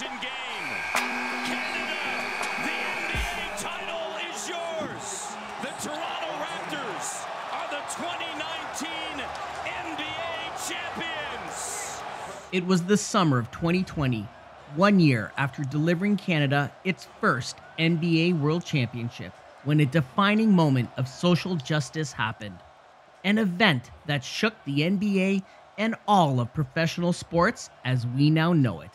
game. 0.00 0.68
Canada, 1.44 1.94
the 2.64 2.74
NBA 2.98 3.60
title 3.60 4.10
is 4.28 4.48
yours. 4.48 5.28
The 5.62 5.68
Toronto 5.80 6.32
Raptors 6.42 7.24
are 7.52 7.68
the 7.70 7.78
2019 7.94 8.88
NBA 9.64 10.68
champions. 10.68 12.00
It 12.50 12.66
was 12.66 12.82
the 12.82 12.96
summer 12.96 13.38
of 13.38 13.52
2020, 13.52 14.26
one 14.74 14.98
year 14.98 15.32
after 15.36 15.62
delivering 15.62 16.16
Canada 16.16 16.72
its 16.82 17.06
first 17.20 17.58
NBA 17.78 18.40
World 18.40 18.64
Championship, 18.64 19.32
when 19.62 19.78
a 19.78 19.86
defining 19.86 20.50
moment 20.50 20.90
of 20.96 21.06
social 21.06 21.54
justice 21.54 22.10
happened. 22.10 22.58
An 23.22 23.38
event 23.38 23.92
that 24.06 24.24
shook 24.24 24.54
the 24.64 24.80
NBA 24.80 25.44
and 25.78 25.94
all 26.08 26.40
of 26.40 26.52
professional 26.52 27.12
sports 27.12 27.70
as 27.84 28.08
we 28.08 28.28
now 28.28 28.52
know 28.52 28.80
it. 28.80 28.90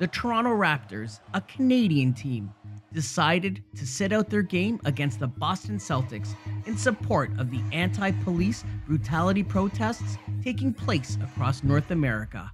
The 0.00 0.06
Toronto 0.06 0.48
Raptors, 0.52 1.20
a 1.34 1.42
Canadian 1.42 2.14
team, 2.14 2.54
decided 2.90 3.62
to 3.76 3.86
sit 3.86 4.14
out 4.14 4.30
their 4.30 4.40
game 4.40 4.80
against 4.86 5.20
the 5.20 5.26
Boston 5.26 5.76
Celtics 5.76 6.34
in 6.64 6.78
support 6.78 7.30
of 7.38 7.50
the 7.50 7.62
anti 7.70 8.10
police 8.24 8.64
brutality 8.86 9.42
protests 9.42 10.16
taking 10.42 10.72
place 10.72 11.18
across 11.22 11.62
North 11.62 11.90
America. 11.90 12.50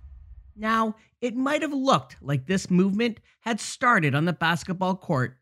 Now, 0.57 0.97
it 1.21 1.37
might 1.37 1.63
have 1.63 1.73
looked 1.73 2.17
like 2.21 2.47
this 2.47 2.69
movement 2.69 3.21
had 3.43 3.61
started 3.61 4.17
on 4.17 4.25
the 4.25 4.33
basketball 4.33 4.97
court, 4.97 5.37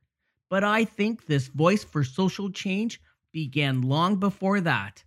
but 0.50 0.62
I 0.62 0.84
think 0.84 1.24
this 1.24 1.48
voice 1.48 1.84
for 1.84 2.04
social 2.04 2.50
change 2.50 3.00
began 3.32 3.80
long 3.80 4.16
before 4.16 4.60
that. 4.60 5.02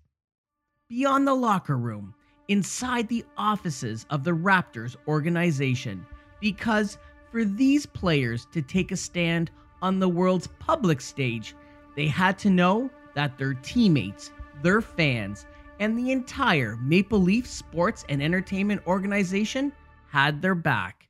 Beyond 0.90 1.28
the 1.28 1.36
locker 1.36 1.78
room, 1.78 2.16
inside 2.48 3.08
the 3.08 3.24
offices 3.38 4.08
of 4.10 4.24
the 4.24 4.32
Raptors 4.32 4.96
organization, 5.08 6.04
because 6.40 6.98
for 7.32 7.44
these 7.44 7.86
players 7.86 8.48
to 8.54 8.62
take 8.62 8.92
a 8.92 8.98
stand 8.98 9.52
on 9.82 10.00
the 10.00 10.10
world's 10.10 10.48
public 10.60 11.02
stage, 11.02 11.56
they 11.96 12.08
had 12.08 12.38
to 12.40 12.50
know 12.50 12.90
that 13.16 13.38
their 13.38 13.54
teammates, 13.56 14.32
their 14.62 14.82
fans, 14.82 15.46
and 15.80 15.98
the 15.98 16.12
entire 16.12 16.76
Maple 16.78 17.22
Leaf 17.22 17.48
sports 17.48 18.06
and 18.10 18.22
entertainment 18.22 18.86
organization 18.88 19.72
had 20.10 20.42
their 20.42 20.56
back. 20.56 21.08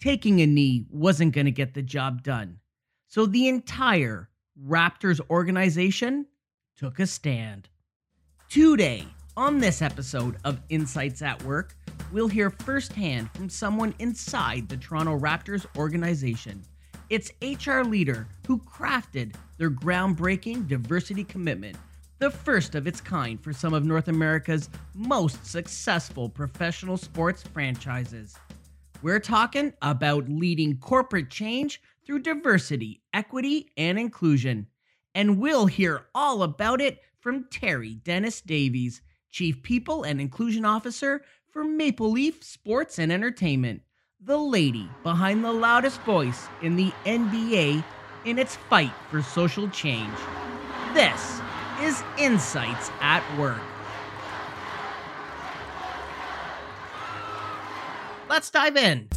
Taking 0.00 0.40
a 0.40 0.46
knee 0.46 0.86
wasn't 0.90 1.34
going 1.34 1.44
to 1.46 1.50
get 1.50 1.74
the 1.74 1.82
job 1.82 2.22
done. 2.22 2.58
So 3.08 3.26
the 3.26 3.48
entire 3.48 4.28
Raptors 4.66 5.20
organization 5.30 6.26
took 6.76 6.98
a 6.98 7.06
stand. 7.06 7.68
Today, 8.48 9.06
on 9.40 9.58
this 9.58 9.80
episode 9.80 10.36
of 10.44 10.60
Insights 10.68 11.22
at 11.22 11.42
Work, 11.44 11.74
we'll 12.12 12.28
hear 12.28 12.50
firsthand 12.50 13.30
from 13.32 13.48
someone 13.48 13.94
inside 13.98 14.68
the 14.68 14.76
Toronto 14.76 15.18
Raptors 15.18 15.64
organization. 15.78 16.62
It's 17.08 17.32
HR 17.40 17.80
leader 17.80 18.28
who 18.46 18.58
crafted 18.58 19.34
their 19.56 19.70
groundbreaking 19.70 20.68
diversity 20.68 21.24
commitment, 21.24 21.76
the 22.18 22.30
first 22.30 22.74
of 22.74 22.86
its 22.86 23.00
kind 23.00 23.42
for 23.42 23.54
some 23.54 23.72
of 23.72 23.86
North 23.86 24.08
America's 24.08 24.68
most 24.92 25.46
successful 25.46 26.28
professional 26.28 26.98
sports 26.98 27.42
franchises. 27.42 28.36
We're 29.00 29.20
talking 29.20 29.72
about 29.80 30.28
leading 30.28 30.76
corporate 30.76 31.30
change 31.30 31.80
through 32.04 32.18
diversity, 32.18 33.00
equity, 33.14 33.70
and 33.78 33.98
inclusion. 33.98 34.66
And 35.14 35.38
we'll 35.38 35.64
hear 35.64 36.08
all 36.14 36.42
about 36.42 36.82
it 36.82 37.00
from 37.20 37.46
Terry 37.50 37.94
Dennis 37.94 38.42
Davies, 38.42 39.00
Chief 39.30 39.62
People 39.62 40.02
and 40.02 40.20
Inclusion 40.20 40.64
Officer 40.64 41.22
for 41.52 41.64
Maple 41.64 42.10
Leaf 42.10 42.42
Sports 42.42 42.98
and 42.98 43.12
Entertainment, 43.12 43.82
the 44.20 44.36
lady 44.36 44.88
behind 45.02 45.44
the 45.44 45.52
loudest 45.52 46.00
voice 46.02 46.46
in 46.62 46.76
the 46.76 46.92
NBA 47.04 47.82
in 48.24 48.38
its 48.38 48.56
fight 48.56 48.92
for 49.10 49.22
social 49.22 49.68
change. 49.70 50.16
This 50.94 51.40
is 51.80 52.02
Insights 52.18 52.90
at 53.00 53.24
Work. 53.38 53.60
Let's 58.28 58.50
dive 58.50 58.76
in. 58.76 59.08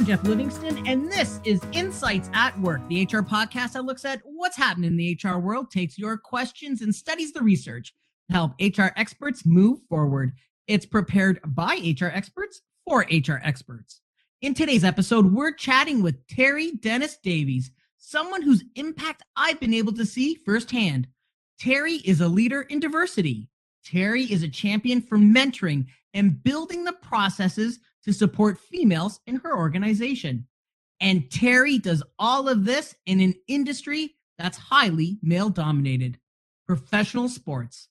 I'm 0.00 0.06
Jeff 0.06 0.24
Livingston, 0.24 0.86
and 0.86 1.12
this 1.12 1.40
is 1.44 1.60
Insights 1.72 2.30
at 2.32 2.58
Work, 2.58 2.80
the 2.88 3.02
HR 3.04 3.18
podcast 3.18 3.74
that 3.74 3.84
looks 3.84 4.06
at 4.06 4.22
what's 4.24 4.56
happening 4.56 4.92
in 4.92 4.96
the 4.96 5.18
HR 5.22 5.36
world, 5.36 5.70
takes 5.70 5.98
your 5.98 6.16
questions, 6.16 6.80
and 6.80 6.94
studies 6.94 7.34
the 7.34 7.42
research 7.42 7.92
to 8.30 8.34
help 8.34 8.52
HR 8.58 8.94
experts 8.96 9.44
move 9.44 9.80
forward. 9.90 10.32
It's 10.66 10.86
prepared 10.86 11.38
by 11.44 11.74
HR 12.00 12.06
experts 12.06 12.62
for 12.86 13.04
HR 13.10 13.42
experts. 13.42 14.00
In 14.40 14.54
today's 14.54 14.84
episode, 14.84 15.34
we're 15.34 15.52
chatting 15.52 16.02
with 16.02 16.26
Terry 16.28 16.72
Dennis 16.76 17.18
Davies, 17.22 17.70
someone 17.98 18.40
whose 18.40 18.64
impact 18.76 19.22
I've 19.36 19.60
been 19.60 19.74
able 19.74 19.92
to 19.92 20.06
see 20.06 20.34
firsthand. 20.34 21.08
Terry 21.58 21.96
is 22.06 22.22
a 22.22 22.28
leader 22.28 22.62
in 22.62 22.80
diversity. 22.80 23.50
Terry 23.84 24.22
is 24.22 24.42
a 24.42 24.48
champion 24.48 25.02
for 25.02 25.18
mentoring 25.18 25.84
and 26.14 26.42
building 26.42 26.84
the 26.84 26.94
processes 26.94 27.80
to 28.04 28.12
support 28.12 28.58
females 28.58 29.20
in 29.26 29.36
her 29.36 29.56
organization. 29.56 30.46
And 31.00 31.30
Terry 31.30 31.78
does 31.78 32.02
all 32.18 32.48
of 32.48 32.64
this 32.64 32.94
in 33.06 33.20
an 33.20 33.34
industry 33.48 34.16
that's 34.38 34.58
highly 34.58 35.18
male 35.22 35.50
dominated 35.50 36.18
professional 36.66 37.28
sports. 37.28 37.88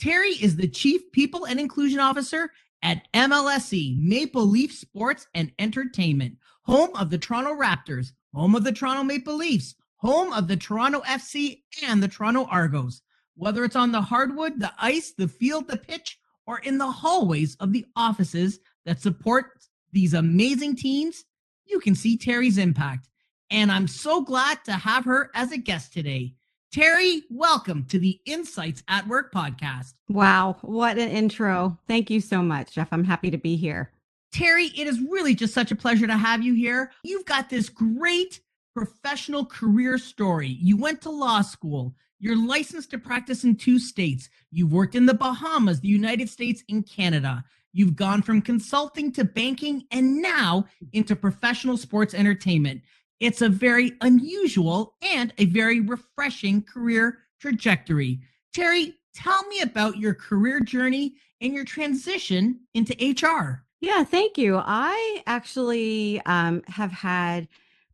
Terry 0.00 0.30
is 0.30 0.56
the 0.56 0.68
Chief 0.68 1.10
People 1.12 1.46
and 1.46 1.58
Inclusion 1.58 2.00
Officer 2.00 2.50
at 2.82 3.06
MLSE, 3.12 3.98
Maple 3.98 4.46
Leaf 4.46 4.72
Sports 4.72 5.26
and 5.34 5.52
Entertainment, 5.58 6.36
home 6.62 6.90
of 6.96 7.10
the 7.10 7.18
Toronto 7.18 7.54
Raptors, 7.54 8.12
home 8.34 8.54
of 8.54 8.64
the 8.64 8.72
Toronto 8.72 9.02
Maple 9.02 9.36
Leafs, 9.36 9.74
home 9.96 10.32
of 10.32 10.48
the 10.48 10.56
Toronto 10.56 11.00
FC 11.00 11.62
and 11.86 12.02
the 12.02 12.08
Toronto 12.08 12.44
Argos. 12.44 13.02
Whether 13.36 13.64
it's 13.64 13.76
on 13.76 13.92
the 13.92 14.00
hardwood, 14.00 14.60
the 14.60 14.72
ice, 14.78 15.12
the 15.16 15.28
field, 15.28 15.68
the 15.68 15.76
pitch, 15.76 16.18
or 16.46 16.60
in 16.60 16.78
the 16.78 16.90
hallways 16.90 17.56
of 17.56 17.72
the 17.72 17.84
offices 17.96 18.60
that 18.84 19.00
support 19.00 19.46
these 19.92 20.14
amazing 20.14 20.76
teams, 20.76 21.24
you 21.66 21.80
can 21.80 21.94
see 21.94 22.16
Terry's 22.16 22.58
impact. 22.58 23.08
And 23.50 23.70
I'm 23.70 23.88
so 23.88 24.22
glad 24.22 24.64
to 24.64 24.72
have 24.72 25.04
her 25.04 25.30
as 25.34 25.52
a 25.52 25.58
guest 25.58 25.92
today. 25.92 26.34
Terry, 26.72 27.24
welcome 27.30 27.84
to 27.86 27.98
the 27.98 28.20
Insights 28.26 28.84
at 28.86 29.08
Work 29.08 29.32
podcast. 29.32 29.94
Wow, 30.08 30.56
what 30.62 30.98
an 30.98 31.08
intro. 31.08 31.76
Thank 31.88 32.10
you 32.10 32.20
so 32.20 32.42
much, 32.42 32.72
Jeff. 32.72 32.88
I'm 32.92 33.02
happy 33.02 33.30
to 33.32 33.38
be 33.38 33.56
here. 33.56 33.90
Terry, 34.32 34.66
it 34.66 34.86
is 34.86 35.00
really 35.00 35.34
just 35.34 35.52
such 35.52 35.72
a 35.72 35.76
pleasure 35.76 36.06
to 36.06 36.16
have 36.16 36.44
you 36.44 36.54
here. 36.54 36.92
You've 37.02 37.24
got 37.24 37.50
this 37.50 37.68
great 37.68 38.40
professional 38.72 39.44
career 39.44 39.98
story. 39.98 40.58
You 40.60 40.76
went 40.76 41.02
to 41.02 41.10
law 41.10 41.42
school. 41.42 41.96
You're 42.20 42.36
licensed 42.36 42.92
to 42.92 42.98
practice 42.98 43.42
in 43.42 43.56
two 43.56 43.80
states. 43.80 44.28
You've 44.52 44.72
worked 44.72 44.94
in 44.94 45.06
the 45.06 45.14
Bahamas, 45.14 45.80
the 45.80 45.88
United 45.88 46.28
States, 46.28 46.62
and 46.68 46.88
Canada. 46.88 47.42
You've 47.72 47.96
gone 47.96 48.22
from 48.22 48.42
consulting 48.42 49.12
to 49.12 49.24
banking 49.24 49.84
and 49.90 50.20
now 50.20 50.66
into 50.92 51.14
professional 51.14 51.76
sports 51.76 52.14
entertainment. 52.14 52.82
It's 53.20 53.42
a 53.42 53.48
very 53.48 53.92
unusual 54.00 54.94
and 55.02 55.32
a 55.38 55.44
very 55.46 55.80
refreshing 55.80 56.62
career 56.62 57.18
trajectory. 57.40 58.20
Terry, 58.52 58.94
tell 59.14 59.46
me 59.48 59.60
about 59.60 59.98
your 59.98 60.14
career 60.14 60.60
journey 60.60 61.14
and 61.40 61.52
your 61.52 61.64
transition 61.64 62.60
into 62.74 62.94
HR. 63.00 63.64
Yeah, 63.80 64.04
thank 64.04 64.36
you. 64.36 64.60
I 64.62 65.22
actually 65.26 66.20
um, 66.26 66.62
have 66.66 66.92
had 66.92 67.48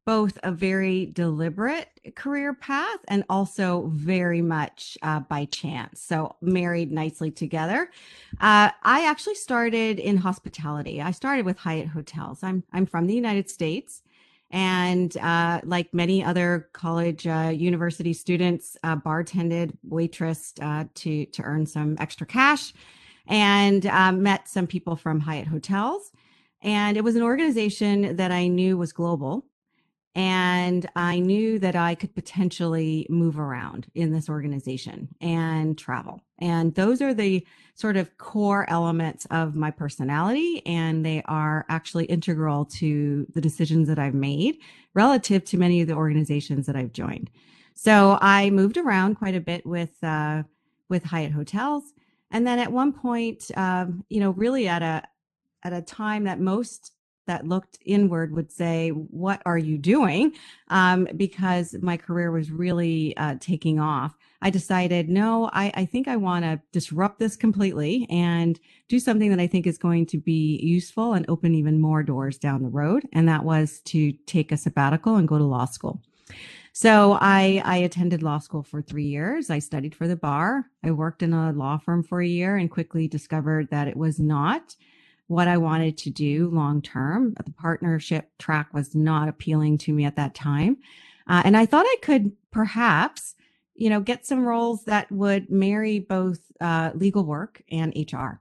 both 0.07 0.39
a 0.45 0.53
very 0.53 1.07
deliberate 1.07 1.89
career 2.15 2.55
path 2.55 3.01
and 3.09 3.25
also 3.29 3.91
very 3.93 4.41
much 4.41 4.97
uh, 5.03 5.19
by 5.19 5.45
chance. 5.47 6.01
So, 6.01 6.37
married 6.41 6.93
nicely 6.93 7.33
together. 7.33 7.91
Uh, 8.41 8.71
I 8.85 9.05
actually 9.05 9.35
started 9.35 9.99
in 9.99 10.17
hospitality. 10.17 11.03
I 11.03 11.11
started 11.11 11.45
with 11.45 11.59
Hyatt 11.59 11.89
Hotels. 11.89 12.43
I'm 12.45 12.63
I'm 12.73 12.87
from 12.87 13.07
the 13.07 13.15
United 13.15 13.51
States, 13.51 14.03
and 14.53 15.17
uh, 15.17 15.61
like 15.65 15.93
many 15.93 16.23
other 16.23 16.69
college, 16.73 17.27
uh, 17.27 17.53
university 17.53 18.13
students, 18.13 18.77
uh, 18.85 18.97
bartended, 18.97 19.77
waitress 19.83 20.55
uh, 20.63 20.85
to 20.95 21.27
to 21.27 21.43
earn 21.43 21.67
some 21.67 21.97
extra 21.99 22.27
cash, 22.27 22.73
and 23.27 23.85
met 24.23 24.49
some 24.49 24.69
people 24.69 24.95
from 24.95 25.19
Hyatt 25.19 25.49
Hotels. 25.49 26.13
And 26.63 26.97
it 26.97 27.03
was 27.03 27.17
an 27.17 27.23
organization 27.23 28.17
that 28.17 28.31
I 28.31 28.47
knew 28.47 28.79
was 28.79 28.93
global 28.93 29.45
and 30.17 30.89
I 30.97 31.19
knew 31.21 31.59
that 31.59 31.77
I 31.77 31.95
could 31.95 32.15
potentially 32.15 33.07
move 33.11 33.39
around 33.39 33.87
in 33.95 34.13
this 34.13 34.31
organization 34.31 35.09
and 35.21 35.77
travel. 35.77 36.23
And 36.39 36.75
those 36.75 37.03
are 37.03 37.13
the 37.13 37.47
sort 37.75 37.99
of 37.99 38.17
core 38.17 38.69
elements 38.71 39.27
of 39.31 39.55
my 39.55 39.71
personality. 39.71 40.63
And 40.65 41.05
they 41.05 41.23
are 41.27 41.67
actually 41.69 42.07
integral 42.07 42.65
to 42.65 43.27
the 43.35 43.43
decisions 43.43 43.89
that 43.89 43.99
I've 43.99 44.15
made 44.15 44.57
relative 44.95 45.45
to 45.45 45.59
many 45.59 45.83
of 45.83 45.87
the 45.87 45.95
organizations 45.95 46.65
that 46.65 46.77
I've 46.77 46.95
joined. 46.95 47.29
So 47.75 48.17
I 48.23 48.49
moved 48.49 48.79
around 48.79 49.17
quite 49.17 49.35
a 49.35 49.41
bit 49.41 49.67
with 49.67 50.03
uh, 50.03 50.45
with 50.89 51.05
Hyatt 51.05 51.33
Hotels, 51.33 51.93
and 52.31 52.47
then 52.47 52.59
at 52.59 52.73
one 52.73 52.95
point, 52.95 53.51
um, 53.55 54.03
you 54.09 54.21
know, 54.21 54.31
really 54.31 54.67
at 54.67 54.81
a 54.81 55.03
at 55.63 55.75
a 55.75 55.83
time 55.83 56.25
that 56.25 56.41
most 56.41 56.93
that 57.27 57.47
looked 57.47 57.79
inward 57.85 58.33
would 58.33 58.51
say, 58.51 58.91
"What 58.91 59.43
are 59.47 59.59
you 59.59 59.79
doing?" 59.79 60.33
Um, 60.69 61.09
because 61.17 61.75
my 61.81 61.97
career 61.97 62.31
was 62.31 62.51
really 62.51 63.17
uh, 63.17 63.37
taking 63.41 63.79
off. 63.79 64.17
I 64.43 64.51
decided, 64.51 65.09
no, 65.09 65.51
I, 65.53 65.73
I 65.75 65.85
think 65.87 66.09
I 66.09 66.17
want 66.17 66.45
to 66.45 66.61
disrupt 66.71 67.19
this 67.19 67.37
completely 67.37 68.07
and 68.11 68.61
do 68.89 69.01
something 69.01 69.31
that 69.31 69.41
I 69.41 69.47
think 69.47 69.67
is 69.67 69.79
going 69.79 70.07
to 70.07 70.19
be 70.19 70.59
useful 70.63 71.15
and 71.15 71.25
open 71.29 71.55
even 71.55 71.81
more 71.81 72.03
doors 72.03 72.39
down 72.39 72.63
the 72.63 72.69
road. 72.69 73.09
And 73.13 73.29
that 73.29 73.45
was 73.45 73.81
to 73.87 74.13
take 74.27 74.53
a 74.53 74.57
sabbatical 74.57 75.17
and 75.17 75.27
go 75.27 75.39
to 75.39 75.45
law 75.45 75.65
school. 75.65 76.03
So 76.73 77.17
I, 77.23 77.63
I 77.65 77.79
attended 77.79 78.23
law 78.23 78.39
school 78.39 78.63
for 78.63 78.83
three 78.83 79.07
years. 79.07 79.49
I 79.49 79.61
studied 79.61 79.95
for 79.95 80.07
the 80.07 80.17
bar. 80.17 80.67
I 80.85 80.91
worked 80.91 81.23
in 81.23 81.33
a 81.33 81.53
law 81.53 81.79
firm 81.79 82.03
for 82.03 82.21
a 82.21 82.27
year 82.27 82.57
and 82.57 82.71
quickly 82.71 83.09
discovered 83.09 83.71
that 83.71 83.89
it 83.89 83.97
was 83.97 84.21
not 84.21 84.77
what 85.29 85.49
I 85.49 85.57
wanted 85.57 85.99
to 85.99 86.11
do 86.11 86.49
long 86.51 86.83
term. 86.83 87.35
The 87.35 87.53
partnership 87.53 88.31
track 88.39 88.73
was 88.73 88.95
not 88.95 89.29
appealing 89.29 89.79
to 89.79 89.93
me 89.93 90.05
at 90.05 90.17
that 90.17 90.35
time. 90.35 90.79
Uh, 91.29 91.43
and 91.45 91.57
I 91.57 91.67
thought 91.67 91.87
I 91.87 91.97
could 92.03 92.33
perhaps, 92.53 93.35
you 93.75 93.91
know, 93.91 94.01
get 94.01 94.27
some 94.27 94.45
roles 94.45 94.85
that 94.85 95.11
would 95.11 95.51
marry 95.51 95.99
both 95.99 96.41
uh, 96.61 96.93
legal 96.95 97.25
work 97.25 97.63
and 97.71 97.93
HR. 97.97 98.41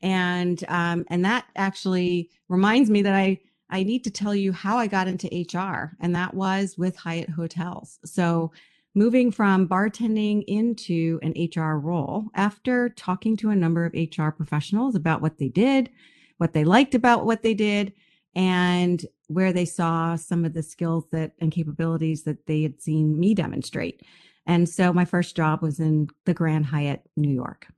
And 0.00 0.62
um, 0.68 1.04
and 1.08 1.24
that 1.24 1.46
actually 1.56 2.30
reminds 2.48 2.88
me 2.88 3.02
that 3.02 3.14
I 3.14 3.40
I 3.70 3.82
need 3.82 4.04
to 4.04 4.10
tell 4.10 4.34
you 4.34 4.52
how 4.52 4.78
I 4.78 4.86
got 4.86 5.08
into 5.08 5.26
HR, 5.26 5.96
and 6.00 6.14
that 6.14 6.34
was 6.34 6.78
with 6.78 6.96
Hyatt 6.96 7.28
Hotels. 7.28 7.98
So 8.04 8.52
moving 8.98 9.30
from 9.30 9.68
bartending 9.68 10.42
into 10.48 11.20
an 11.22 11.32
HR 11.32 11.78
role 11.78 12.26
after 12.34 12.88
talking 12.88 13.36
to 13.36 13.50
a 13.50 13.56
number 13.56 13.86
of 13.86 13.94
HR 13.94 14.30
professionals 14.30 14.96
about 14.96 15.22
what 15.22 15.38
they 15.38 15.48
did, 15.48 15.88
what 16.38 16.52
they 16.52 16.64
liked 16.64 16.96
about 16.96 17.24
what 17.24 17.42
they 17.42 17.54
did, 17.54 17.92
and 18.34 19.06
where 19.28 19.52
they 19.52 19.64
saw 19.64 20.16
some 20.16 20.44
of 20.44 20.52
the 20.52 20.62
skills 20.62 21.04
that 21.12 21.32
and 21.38 21.52
capabilities 21.52 22.24
that 22.24 22.44
they 22.46 22.62
had 22.62 22.82
seen 22.82 23.18
me 23.18 23.34
demonstrate. 23.34 24.02
And 24.46 24.68
so 24.68 24.92
my 24.92 25.04
first 25.04 25.36
job 25.36 25.62
was 25.62 25.78
in 25.78 26.08
the 26.24 26.34
Grand 26.34 26.66
Hyatt, 26.66 27.02
New 27.16 27.32
York. 27.32 27.68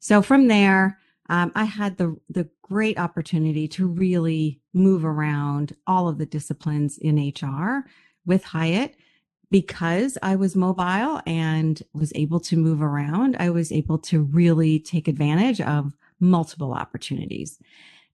So 0.00 0.22
from 0.22 0.48
there, 0.48 0.98
um, 1.28 1.52
I 1.54 1.64
had 1.64 1.98
the 1.98 2.16
the 2.30 2.48
great 2.62 2.98
opportunity 2.98 3.68
to 3.68 3.86
really 3.86 4.60
move 4.72 5.04
around 5.04 5.76
all 5.86 6.08
of 6.08 6.16
the 6.16 6.26
disciplines 6.26 6.96
in 6.98 7.32
HR 7.34 7.86
with 8.24 8.44
Hyatt 8.44 8.96
because 9.50 10.18
I 10.22 10.36
was 10.36 10.56
mobile 10.56 11.20
and 11.26 11.82
was 11.92 12.12
able 12.14 12.40
to 12.40 12.56
move 12.56 12.82
around, 12.82 13.36
I 13.38 13.50
was 13.50 13.70
able 13.72 13.98
to 13.98 14.22
really 14.22 14.78
take 14.80 15.08
advantage 15.08 15.60
of 15.60 15.94
multiple 16.20 16.72
opportunities. 16.72 17.58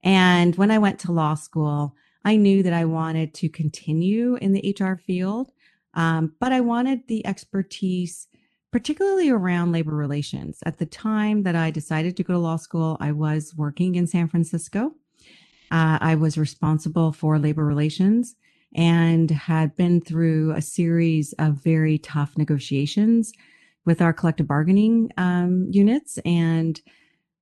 And 0.02 0.56
when 0.56 0.70
I 0.70 0.78
went 0.78 0.98
to 1.00 1.12
law 1.12 1.34
school, 1.34 1.94
I 2.24 2.36
knew 2.36 2.62
that 2.62 2.72
I 2.72 2.84
wanted 2.84 3.34
to 3.34 3.48
continue 3.48 4.36
in 4.36 4.52
the 4.52 4.76
HR 4.78 4.96
field, 4.96 5.52
um, 5.94 6.34
but 6.40 6.52
I 6.52 6.60
wanted 6.60 7.06
the 7.06 7.26
expertise, 7.26 8.28
particularly 8.72 9.30
around 9.30 9.72
labor 9.72 9.94
relations. 9.94 10.58
At 10.66 10.78
the 10.78 10.86
time 10.86 11.42
that 11.44 11.56
I 11.56 11.70
decided 11.70 12.16
to 12.16 12.24
go 12.24 12.34
to 12.34 12.38
law 12.38 12.56
school, 12.56 12.96
I 13.00 13.12
was 13.12 13.54
working 13.54 13.94
in 13.94 14.06
San 14.06 14.28
Francisco. 14.28 14.92
Uh, 15.70 15.98
I 16.00 16.16
was 16.16 16.36
responsible 16.36 17.12
for 17.12 17.38
labor 17.38 17.64
relations 17.64 18.34
and 18.74 19.30
had 19.30 19.74
been 19.76 20.00
through 20.00 20.52
a 20.52 20.62
series 20.62 21.32
of 21.38 21.62
very 21.62 21.98
tough 21.98 22.36
negotiations 22.38 23.32
with 23.84 24.00
our 24.00 24.12
collective 24.12 24.46
bargaining 24.46 25.10
um, 25.16 25.66
units 25.70 26.18
and 26.24 26.80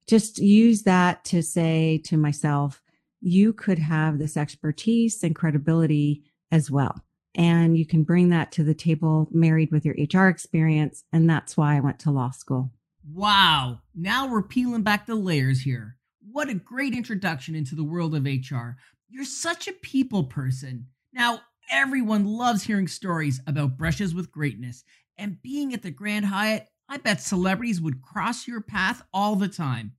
just 0.07 0.39
use 0.39 0.83
that 0.85 1.25
to 1.25 1.43
say 1.43 2.01
to 2.05 2.17
myself, 2.17 2.83
you 3.21 3.53
could 3.53 3.79
have 3.79 4.19
this 4.19 4.37
expertise 4.37 5.23
and 5.23 5.35
credibility 5.35 6.23
as 6.51 6.71
well. 6.71 7.05
And 7.35 7.77
you 7.77 7.87
can 7.87 8.05
bring 8.05 8.31
that 8.31 8.51
to 8.53 8.65
the 8.65 8.75
table 8.75 9.29
married 9.31 9.71
with 9.71 9.85
your 9.85 9.95
HR 9.95 10.29
experience. 10.29 11.05
And 11.13 11.29
that's 11.29 11.57
why 11.57 11.77
I 11.77 11.81
went 11.81 11.99
to 12.01 12.11
law 12.11 12.31
school. 12.31 12.71
Wow. 13.13 13.81
Now 13.95 14.27
we're 14.29 14.43
peeling 14.43 14.83
back 14.83 15.07
the 15.07 15.15
layers 15.15 15.61
here. 15.61 15.97
What 16.31 16.49
a 16.49 16.55
great 16.55 16.95
introduction 16.95 17.55
into 17.55 17.75
the 17.75 17.85
world 17.85 18.15
of 18.15 18.25
HR. 18.25 18.77
You're 19.09 19.25
such 19.25 19.69
a 19.69 19.73
people 19.73 20.25
person. 20.25 20.87
Now, 21.13 21.41
everyone 21.71 22.27
loves 22.27 22.63
hearing 22.63 22.89
stories 22.89 23.41
about 23.47 23.77
brushes 23.77 24.15
with 24.15 24.31
greatness, 24.31 24.85
and 25.17 25.43
being 25.43 25.75
at 25.75 25.83
the 25.83 25.91
Grand 25.91 26.27
Hyatt, 26.27 26.69
I 26.89 26.99
bet 26.99 27.21
celebrities 27.21 27.81
would 27.81 28.03
cross 28.03 28.47
your 28.47 28.61
path 28.61 29.03
all 29.13 29.37
the 29.37 29.49
time. 29.49 29.93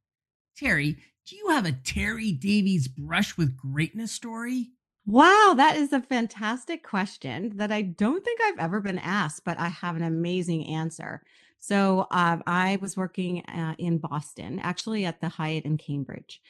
Terry, 0.57 0.97
do 1.27 1.35
you 1.35 1.49
have 1.49 1.65
a 1.65 1.71
Terry 1.71 2.31
Davies 2.31 2.87
brush 2.87 3.37
with 3.37 3.55
greatness 3.55 4.11
story? 4.11 4.69
Wow, 5.05 5.53
that 5.57 5.75
is 5.77 5.93
a 5.93 6.01
fantastic 6.01 6.83
question 6.83 7.57
that 7.57 7.71
I 7.71 7.81
don't 7.81 8.23
think 8.23 8.39
I've 8.41 8.59
ever 8.59 8.79
been 8.79 8.99
asked, 8.99 9.43
but 9.43 9.59
I 9.59 9.67
have 9.69 9.95
an 9.95 10.03
amazing 10.03 10.67
answer. 10.67 11.23
So 11.59 12.07
um, 12.11 12.43
I 12.47 12.77
was 12.81 12.95
working 12.95 13.43
uh, 13.45 13.75
in 13.77 13.97
Boston, 13.97 14.59
actually 14.59 15.05
at 15.05 15.19
the 15.19 15.29
Hyatt 15.29 15.65
in 15.65 15.77
Cambridge, 15.77 16.41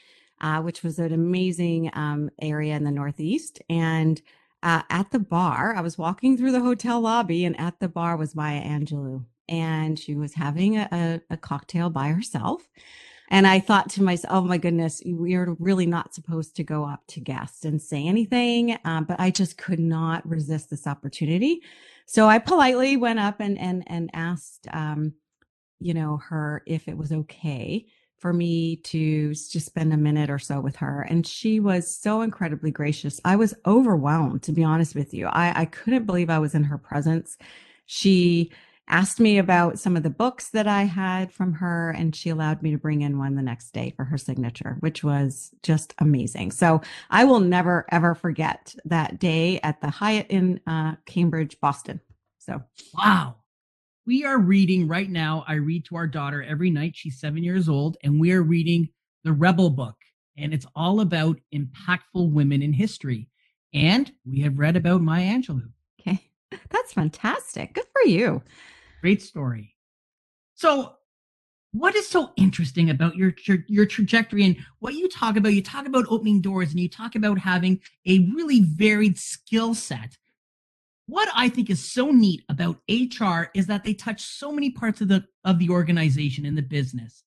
uh, 0.41 0.61
which 0.61 0.83
was 0.83 0.99
an 0.99 1.13
amazing 1.13 1.89
um, 1.93 2.29
area 2.41 2.75
in 2.75 2.83
the 2.83 2.91
Northeast. 2.91 3.61
And 3.69 4.21
uh, 4.61 4.81
at 4.89 5.11
the 5.11 5.19
bar, 5.19 5.75
I 5.75 5.81
was 5.81 5.97
walking 5.97 6.37
through 6.37 6.51
the 6.51 6.61
hotel 6.61 6.99
lobby, 7.01 7.45
and 7.45 7.59
at 7.59 7.79
the 7.79 7.87
bar 7.87 8.17
was 8.17 8.35
Maya 8.35 8.61
Angelou, 8.61 9.25
and 9.47 9.97
she 9.97 10.15
was 10.15 10.33
having 10.33 10.77
a, 10.77 10.87
a, 10.91 11.21
a 11.33 11.37
cocktail 11.37 11.89
by 11.89 12.09
herself. 12.09 12.67
And 13.31 13.45
I 13.45 13.59
thought 13.59 13.91
to 13.91 14.03
myself, 14.03 14.33
oh 14.33 14.41
my 14.41 14.57
goodness, 14.57 15.03
we 15.05 15.35
are 15.35 15.55
really 15.59 15.85
not 15.85 16.15
supposed 16.15 16.55
to 16.55 16.63
go 16.63 16.83
up 16.83 17.03
to 17.09 17.19
guests 17.19 17.63
and 17.63 17.79
say 17.79 18.07
anything. 18.07 18.77
Um, 18.85 19.05
but 19.05 19.19
I 19.19 19.29
just 19.29 19.55
could 19.55 19.79
not 19.79 20.27
resist 20.27 20.71
this 20.71 20.87
opportunity. 20.87 21.61
So 22.07 22.27
I 22.27 22.39
politely 22.39 22.97
went 22.97 23.19
up 23.19 23.39
and 23.39 23.57
and 23.59 23.83
and 23.85 24.09
asked, 24.13 24.67
um, 24.73 25.13
you 25.79 25.93
know, 25.93 26.17
her 26.17 26.63
if 26.65 26.87
it 26.87 26.97
was 26.97 27.11
okay 27.11 27.85
for 28.19 28.33
me 28.33 28.77
to 28.77 29.29
just 29.29 29.65
spend 29.65 29.93
a 29.93 29.97
minute 29.97 30.29
or 30.29 30.39
so 30.39 30.59
with 30.59 30.75
her. 30.77 31.01
And 31.01 31.25
she 31.25 31.59
was 31.59 31.89
so 31.89 32.21
incredibly 32.21 32.71
gracious. 32.71 33.19
I 33.25 33.35
was 33.35 33.53
overwhelmed, 33.65 34.43
to 34.43 34.51
be 34.51 34.63
honest 34.63 34.95
with 34.95 35.13
you. 35.13 35.27
I, 35.27 35.61
I 35.61 35.65
couldn't 35.65 36.05
believe 36.05 36.29
I 36.29 36.39
was 36.39 36.55
in 36.55 36.65
her 36.65 36.77
presence. 36.77 37.37
She 37.85 38.51
asked 38.87 39.19
me 39.19 39.37
about 39.37 39.79
some 39.79 39.95
of 39.95 40.03
the 40.03 40.09
books 40.09 40.49
that 40.49 40.67
I 40.67 40.83
had 40.83 41.31
from 41.31 41.53
her, 41.53 41.91
and 41.91 42.15
she 42.15 42.29
allowed 42.29 42.61
me 42.61 42.71
to 42.71 42.77
bring 42.77 43.01
in 43.01 43.19
one 43.19 43.35
the 43.35 43.41
next 43.41 43.71
day 43.71 43.93
for 43.95 44.03
her 44.03 44.17
signature, 44.17 44.77
which 44.79 45.03
was 45.03 45.51
just 45.63 45.93
amazing. 45.99 46.51
So 46.51 46.81
I 47.09 47.25
will 47.25 47.39
never, 47.39 47.85
ever 47.91 48.15
forget 48.15 48.75
that 48.85 49.19
day 49.19 49.59
at 49.61 49.79
the 49.81 49.89
Hyatt 49.89 50.27
in 50.29 50.59
uh, 50.65 50.95
Cambridge, 51.05 51.59
Boston. 51.61 52.01
So, 52.39 52.63
wow. 52.97 53.35
We 54.09 54.25
are 54.25 54.39
reading 54.39 54.87
right 54.87 55.07
now. 55.07 55.45
I 55.47 55.53
read 55.53 55.85
to 55.85 55.95
our 55.95 56.07
daughter 56.07 56.41
every 56.41 56.71
night. 56.71 56.95
She's 56.95 57.19
seven 57.19 57.43
years 57.43 57.69
old, 57.69 57.95
and 58.01 58.19
we 58.19 58.31
are 58.31 58.41
reading 58.41 58.89
the 59.23 59.33
Rebel 59.33 59.69
book, 59.69 59.97
and 60.35 60.51
it's 60.51 60.65
all 60.75 61.01
about 61.01 61.39
impactful 61.53 62.31
women 62.31 62.63
in 62.63 62.73
history. 62.73 63.29
And 63.71 64.11
we 64.25 64.39
have 64.39 64.57
read 64.57 64.75
about 64.75 65.01
Maya 65.01 65.27
Angelou. 65.27 65.69
Okay. 66.01 66.23
That's 66.71 66.91
fantastic. 66.91 67.75
Good 67.75 67.85
for 67.93 68.09
you. 68.09 68.41
Great 69.01 69.21
story. 69.21 69.75
So, 70.55 70.95
what 71.73 71.93
is 71.93 72.07
so 72.07 72.31
interesting 72.35 72.89
about 72.89 73.15
your, 73.15 73.35
your 73.45 73.59
your 73.67 73.85
trajectory 73.85 74.43
and 74.43 74.57
what 74.79 74.95
you 74.95 75.07
talk 75.07 75.37
about? 75.37 75.53
You 75.53 75.61
talk 75.61 75.85
about 75.85 76.05
opening 76.09 76.41
doors 76.41 76.71
and 76.71 76.79
you 76.79 76.89
talk 76.89 77.13
about 77.13 77.37
having 77.37 77.79
a 78.07 78.27
really 78.33 78.61
varied 78.61 79.19
skill 79.19 79.75
set. 79.75 80.17
What 81.09 81.29
I 81.35 81.49
think 81.49 81.69
is 81.69 81.83
so 81.83 82.11
neat 82.11 82.43
about 82.49 82.77
HR 82.87 83.49
is 83.55 83.65
that 83.67 83.83
they 83.83 83.95
touch 83.95 84.21
so 84.21 84.51
many 84.51 84.69
parts 84.69 85.01
of 85.01 85.07
the 85.07 85.25
of 85.43 85.57
the 85.57 85.69
organization 85.69 86.45
and 86.45 86.57
the 86.57 86.61
business. 86.61 87.23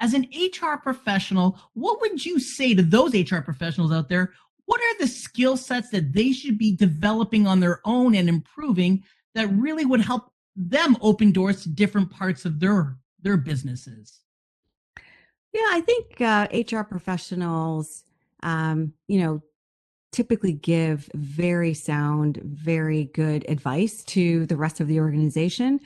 As 0.00 0.14
an 0.14 0.26
HR 0.34 0.76
professional, 0.76 1.58
what 1.74 2.00
would 2.00 2.24
you 2.24 2.40
say 2.40 2.74
to 2.74 2.82
those 2.82 3.14
HR 3.14 3.40
professionals 3.40 3.92
out 3.92 4.08
there? 4.08 4.32
What 4.64 4.80
are 4.80 4.98
the 4.98 5.06
skill 5.06 5.56
sets 5.56 5.90
that 5.90 6.12
they 6.12 6.32
should 6.32 6.58
be 6.58 6.74
developing 6.74 7.46
on 7.46 7.60
their 7.60 7.80
own 7.84 8.14
and 8.14 8.28
improving 8.28 9.04
that 9.34 9.48
really 9.48 9.84
would 9.84 10.00
help 10.00 10.32
them 10.56 10.96
open 11.00 11.32
doors 11.32 11.62
to 11.62 11.68
different 11.68 12.10
parts 12.10 12.44
of 12.44 12.60
their 12.60 12.96
their 13.22 13.36
businesses 13.36 14.20
yeah 15.52 15.68
i 15.70 15.80
think 15.80 16.20
uh, 16.20 16.46
hr 16.70 16.82
professionals 16.82 18.04
um, 18.42 18.92
you 19.06 19.20
know 19.20 19.42
typically 20.12 20.52
give 20.52 21.08
very 21.14 21.74
sound 21.74 22.40
very 22.42 23.04
good 23.14 23.44
advice 23.48 24.02
to 24.04 24.46
the 24.46 24.56
rest 24.56 24.80
of 24.80 24.88
the 24.88 25.00
organization 25.00 25.80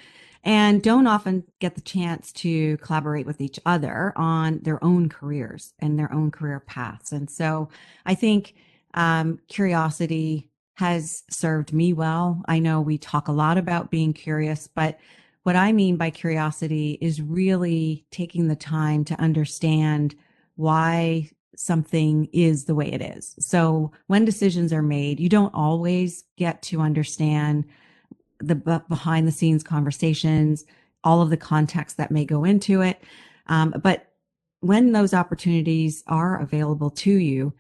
and 0.47 0.83
don't 0.83 1.07
often 1.07 1.43
get 1.59 1.75
the 1.75 1.81
chance 1.81 2.31
to 2.33 2.76
collaborate 2.78 3.26
with 3.26 3.40
each 3.40 3.59
other 3.64 4.12
on 4.16 4.59
their 4.62 4.83
own 4.85 5.09
careers 5.09 5.73
and 5.78 5.99
their 5.99 6.12
own 6.12 6.31
career 6.31 6.61
paths 6.61 7.12
and 7.12 7.31
so 7.31 7.69
i 8.07 8.14
think 8.14 8.54
um, 8.95 9.40
curiosity 9.49 10.49
has 10.75 11.23
served 11.31 11.73
me 11.73 11.93
well. 11.93 12.43
I 12.47 12.59
know 12.59 12.81
we 12.81 12.99
talk 12.99 13.28
a 13.28 13.33
lot 13.33 13.59
about 13.59 13.90
being 13.90 14.12
curious, 14.12 14.66
but 14.66 14.99
what 15.45 15.57
I 15.57 15.73
mean 15.73 15.97
by 15.97 16.11
curiosity 16.11 16.99
is 17.00 17.21
really 17.23 18.07
taking 18.11 18.49
the 18.49 18.57
time 18.57 19.04
to 19.07 19.21
understand 19.21 20.14
why 20.57 21.31
something 21.56 22.28
is 22.32 22.64
the 22.64 22.75
way 22.75 22.92
it 22.92 23.02
is. 23.02 23.34
So 23.38 23.92
when 24.06 24.25
decisions 24.25 24.73
are 24.73 24.82
made, 24.82 25.20
you 25.20 25.28
don't 25.28 25.54
always 25.54 26.25
get 26.37 26.62
to 26.62 26.80
understand 26.80 27.64
the 28.38 28.54
behind 28.88 29.26
the 29.26 29.32
scenes 29.32 29.62
conversations, 29.62 30.64
all 31.02 31.23
of 31.23 31.30
the 31.30 31.37
context 31.37 31.96
that 31.96 32.11
may 32.11 32.25
go 32.25 32.44
into 32.44 32.80
it. 32.82 33.02
Um, 33.46 33.75
but 33.82 34.12
when 34.61 34.92
those 34.92 35.14
opportunities 35.14 36.02
are 36.06 36.40
available 36.40 36.90
to 36.90 37.12
you, 37.12 37.52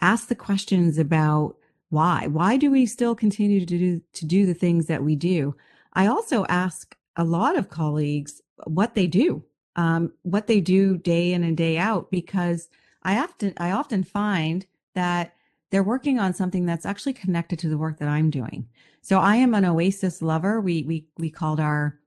ask 0.00 0.28
the 0.28 0.34
questions 0.34 0.98
about 0.98 1.56
why. 1.90 2.26
Why 2.26 2.56
do 2.56 2.70
we 2.70 2.86
still 2.86 3.14
continue 3.14 3.60
to 3.60 3.66
do 3.66 4.00
to 4.12 4.26
do 4.26 4.46
the 4.46 4.54
things 4.54 4.86
that 4.86 5.02
we 5.02 5.16
do? 5.16 5.54
I 5.94 6.06
also 6.06 6.44
ask 6.48 6.96
a 7.16 7.24
lot 7.24 7.56
of 7.56 7.70
colleagues 7.70 8.42
what 8.64 8.94
they 8.94 9.06
do, 9.06 9.42
um, 9.76 10.12
what 10.22 10.46
they 10.46 10.60
do 10.60 10.98
day 10.98 11.32
in 11.32 11.44
and 11.44 11.56
day 11.56 11.78
out, 11.78 12.10
because 12.10 12.68
I 13.02 13.18
often 13.18 13.54
I 13.56 13.70
often 13.70 14.04
find 14.04 14.66
that 14.94 15.34
they're 15.70 15.82
working 15.82 16.18
on 16.18 16.34
something 16.34 16.66
that's 16.66 16.86
actually 16.86 17.12
connected 17.12 17.58
to 17.60 17.68
the 17.68 17.78
work 17.78 17.98
that 17.98 18.08
I'm 18.08 18.30
doing. 18.30 18.68
So 19.02 19.18
I 19.18 19.36
am 19.36 19.54
an 19.54 19.64
Oasis 19.64 20.22
lover. 20.22 20.60
We 20.60 20.82
we 20.82 21.06
we 21.18 21.30
called 21.30 21.60
our 21.60 21.98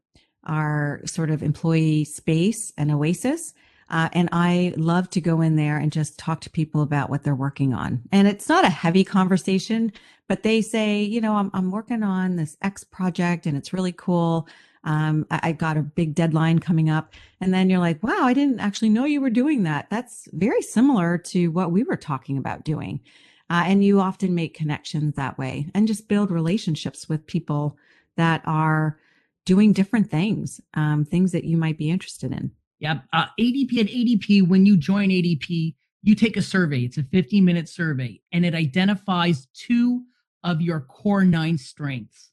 our 0.43 1.01
sort 1.05 1.29
of 1.29 1.43
employee 1.43 2.03
space 2.03 2.73
an 2.77 2.91
Oasis. 2.91 3.53
Uh, 3.89 4.07
and 4.13 4.29
I 4.31 4.73
love 4.77 5.09
to 5.09 5.21
go 5.21 5.41
in 5.41 5.57
there 5.57 5.77
and 5.77 5.91
just 5.91 6.17
talk 6.17 6.39
to 6.41 6.49
people 6.49 6.81
about 6.81 7.09
what 7.09 7.23
they're 7.23 7.35
working 7.35 7.73
on. 7.73 8.01
And 8.13 8.25
it's 8.25 8.47
not 8.47 8.63
a 8.63 8.69
heavy 8.69 9.03
conversation, 9.03 9.91
but 10.29 10.43
they 10.43 10.61
say, 10.61 11.03
you 11.03 11.19
know, 11.19 11.35
I'm, 11.35 11.51
I'm 11.53 11.71
working 11.71 12.01
on 12.01 12.37
this 12.37 12.55
X 12.61 12.85
project 12.85 13.45
and 13.45 13.57
it's 13.57 13.73
really 13.73 13.91
cool. 13.91 14.47
Um, 14.83 15.25
I, 15.29 15.39
I 15.43 15.51
got 15.51 15.77
a 15.77 15.81
big 15.81 16.15
deadline 16.15 16.59
coming 16.59 16.89
up. 16.89 17.13
And 17.39 17.53
then 17.53 17.69
you're 17.69 17.79
like, 17.79 18.01
wow, 18.03 18.21
I 18.21 18.33
didn't 18.33 18.59
actually 18.59 18.89
know 18.89 19.05
you 19.05 19.21
were 19.21 19.29
doing 19.29 19.63
that. 19.63 19.87
That's 19.89 20.27
very 20.33 20.61
similar 20.61 21.17
to 21.17 21.47
what 21.49 21.71
we 21.71 21.83
were 21.83 21.97
talking 21.97 22.37
about 22.37 22.63
doing. 22.63 23.01
Uh, 23.49 23.63
and 23.65 23.83
you 23.83 23.99
often 23.99 24.33
make 24.33 24.53
connections 24.53 25.15
that 25.15 25.37
way 25.37 25.69
and 25.75 25.87
just 25.87 26.07
build 26.07 26.31
relationships 26.31 27.09
with 27.09 27.27
people 27.27 27.77
that 28.15 28.41
are 28.45 28.97
doing 29.45 29.73
different 29.73 30.09
things, 30.09 30.61
um, 30.73 31.03
things 31.03 31.31
that 31.33 31.43
you 31.43 31.57
might 31.57 31.77
be 31.77 31.89
interested 31.89 32.31
in. 32.31 32.51
Yeah. 32.79 32.99
Uh, 33.13 33.25
ADP 33.39 33.77
at 33.77 33.87
ADP, 33.87 34.47
when 34.47 34.65
you 34.65 34.77
join 34.77 35.09
ADP, 35.09 35.75
you 36.01 36.15
take 36.15 36.37
a 36.37 36.41
survey. 36.41 36.81
It's 36.81 36.97
a 36.97 37.03
15 37.03 37.43
minute 37.45 37.69
survey 37.69 38.21
and 38.31 38.45
it 38.45 38.55
identifies 38.55 39.47
two 39.53 40.03
of 40.43 40.61
your 40.61 40.81
core 40.81 41.23
nine 41.23 41.57
strengths 41.57 42.30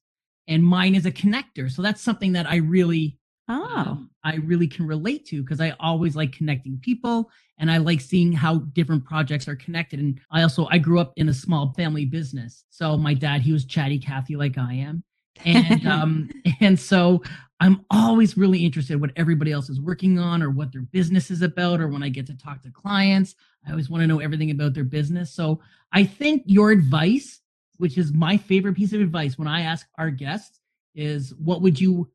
and 0.49 0.65
mine 0.65 0.95
is 0.95 1.07
a 1.07 1.13
connector. 1.13 1.71
So 1.71 1.83
that's 1.83 2.01
something 2.01 2.33
that 2.33 2.47
I 2.49 2.57
really 2.57 3.19
oh. 3.49 3.65
Um, 3.75 4.11
I 4.25 4.37
really 4.37 4.69
can 4.69 4.87
relate 4.87 5.25
to 5.27 5.43
because 5.43 5.61
I 5.61 5.75
always 5.81 6.15
like 6.15 6.33
connecting 6.33 6.79
people 6.83 7.31
and 7.59 7.71
I 7.71 7.79
like 7.79 8.01
seeing 8.01 8.33
how 8.33 8.59
different 8.59 9.05
projects 9.05 9.49
are 9.49 9.57
connected. 9.57 10.01
And 10.01 10.21
I 10.31 10.43
also 10.43 10.67
I 10.71 10.79
grew 10.79 10.99
up 10.99 11.13
in 11.17 11.29
a 11.29 11.35
small 11.35 11.73
family 11.75 12.05
business. 12.05 12.65
So 12.71 12.97
my 12.97 13.15
dad, 13.15 13.41
he 13.41 13.53
was 13.53 13.65
chatty 13.65 13.99
Cathy 13.99 14.37
like 14.37 14.59
I 14.59 14.75
am. 14.75 15.03
And 15.45 15.87
um 15.89 16.31
and 16.61 16.79
so 16.79 17.23
I'm 17.61 17.85
always 17.91 18.37
really 18.37 18.65
interested 18.65 19.01
what 19.01 19.11
everybody 19.17 19.51
else 19.51 19.69
is 19.69 19.81
working 19.81 20.19
on 20.19 20.43
or 20.43 20.51
what 20.51 20.73
their 20.73 20.83
business 20.83 21.31
is 21.31 21.43
about 21.43 21.81
or 21.81 21.89
when 21.89 22.03
I 22.03 22.09
get 22.09 22.27
to 22.27 22.37
talk 22.37 22.63
to 22.63 22.71
clients, 22.71 23.35
I 23.67 23.71
always 23.71 23.91
want 23.91 24.03
to 24.03 24.07
know 24.07 24.21
everything 24.21 24.51
about 24.51 24.75
their 24.75 24.85
business. 24.85 25.33
So 25.33 25.61
I 25.93 26.05
think 26.05 26.43
your 26.47 26.71
advice 26.71 27.41
which 27.79 27.97
is 27.97 28.13
my 28.13 28.37
favorite 28.37 28.77
piece 28.77 28.93
of 28.93 29.01
advice 29.01 29.39
when 29.39 29.49
I 29.49 29.63
ask 29.63 29.87
our 29.97 30.11
guests 30.11 30.61
is 30.95 31.35
what 31.37 31.63
would 31.63 31.81
you 31.81 32.11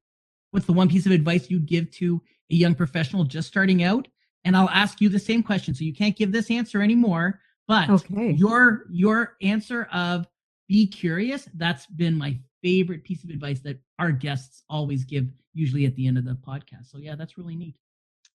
what's 0.51 0.65
the 0.67 0.73
one 0.73 0.89
piece 0.89 1.05
of 1.05 1.11
advice 1.11 1.49
you'd 1.49 1.65
give 1.65 1.89
to 1.91 2.21
a 2.51 2.55
young 2.55 2.75
professional 2.75 3.23
just 3.23 3.47
starting 3.47 3.83
out? 3.83 4.07
And 4.45 4.55
I'll 4.55 4.69
ask 4.69 5.01
you 5.01 5.09
the 5.09 5.19
same 5.19 5.41
question. 5.41 5.73
So 5.73 5.83
you 5.83 5.93
can't 5.93 6.15
give 6.15 6.31
this 6.31 6.51
answer 6.51 6.81
anymore, 6.81 7.39
but 7.67 7.89
okay. 7.89 8.31
your 8.31 8.85
your 8.91 9.35
answer 9.41 9.87
of 9.91 10.27
be 10.67 10.85
curious, 10.87 11.49
that's 11.55 11.85
been 11.87 12.15
my 12.15 12.37
favorite 12.61 13.03
piece 13.03 13.23
of 13.23 13.29
advice 13.29 13.59
that 13.61 13.79
our 13.99 14.11
guests 14.11 14.63
always 14.69 15.03
give 15.03 15.27
usually 15.53 15.85
at 15.85 15.95
the 15.95 16.07
end 16.07 16.17
of 16.17 16.25
the 16.25 16.35
podcast. 16.35 16.91
So 16.91 16.97
yeah, 16.97 17.15
that's 17.15 17.37
really 17.37 17.55
neat. 17.55 17.75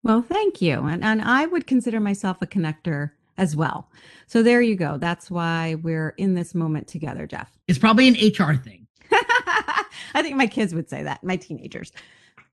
Well, 0.03 0.23
thank 0.23 0.63
you. 0.63 0.83
And 0.85 1.05
and 1.05 1.23
I 1.23 1.47
would 1.47 1.67
consider 1.67 2.01
myself 2.01 2.39
a 2.41 2.47
connector 2.47 3.13
as 3.39 3.57
well. 3.57 3.91
So 4.27 4.43
there 4.43 4.61
you 4.61 4.77
go. 4.77 4.99
That's 4.99 5.31
why 5.31 5.77
we're 5.77 6.11
in 6.19 6.35
this 6.35 6.55
moment 6.55 6.89
together, 6.89 7.27
Jeff. 7.27 7.57
It's 7.69 7.79
probably 7.79 8.09
an 8.09 8.15
HR 8.15 8.55
thing. 8.55 8.87
I 9.11 10.21
think 10.21 10.37
my 10.37 10.47
kids 10.47 10.75
would 10.75 10.91
say 10.91 11.03
that, 11.05 11.25
my 11.25 11.37
teenagers. 11.37 11.93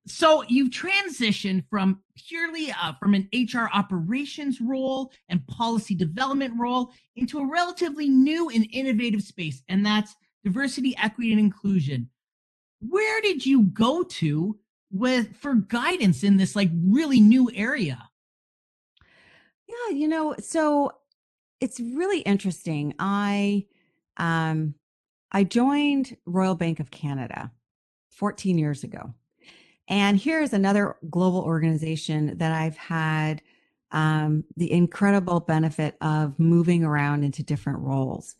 So 0.07 0.43
you've 0.47 0.69
transitioned 0.69 1.63
from 1.67 1.99
purely 2.15 2.71
uh, 2.71 2.93
from 2.99 3.15
an 3.15 3.27
HR 3.33 3.67
operations 3.73 4.61
role 4.61 5.11
and 5.29 5.45
policy 5.47 5.95
development 5.95 6.53
role 6.59 6.91
into 7.15 7.39
a 7.39 7.51
relatively 7.51 8.07
new 8.07 8.49
and 8.49 8.67
innovative 8.71 9.23
space, 9.23 9.63
and 9.67 9.83
that's 9.83 10.15
diversity, 10.43 10.95
equity, 11.01 11.31
and 11.31 11.39
inclusion. 11.39 12.07
Where 12.87 13.19
did 13.21 13.43
you 13.43 13.63
go 13.63 14.03
to 14.03 14.55
with 14.91 15.35
for 15.37 15.55
guidance 15.55 16.23
in 16.23 16.37
this 16.37 16.55
like 16.55 16.69
really 16.85 17.19
new 17.19 17.49
area? 17.55 18.04
Yeah, 19.67 19.95
you 19.95 20.07
know, 20.07 20.36
so 20.39 20.91
it's 21.60 21.79
really 21.79 22.19
interesting. 22.22 22.93
I 23.00 23.65
um 24.17 24.75
I 25.31 25.43
joined 25.43 26.15
Royal 26.25 26.55
Bank 26.55 26.79
of 26.79 26.91
Canada 26.91 27.51
14 28.12 28.57
years 28.57 28.84
ago. 28.84 29.13
And 29.88 30.19
here's 30.19 30.53
another 30.53 30.95
global 31.10 31.41
organization 31.41 32.38
that 32.38 32.51
I've 32.51 32.77
had 32.77 33.41
um, 33.91 34.43
the 34.57 34.72
incredible 34.72 35.39
benefit 35.41 35.95
of 36.01 36.39
moving 36.39 36.84
around 36.84 37.24
into 37.24 37.43
different 37.43 37.79
roles. 37.79 38.36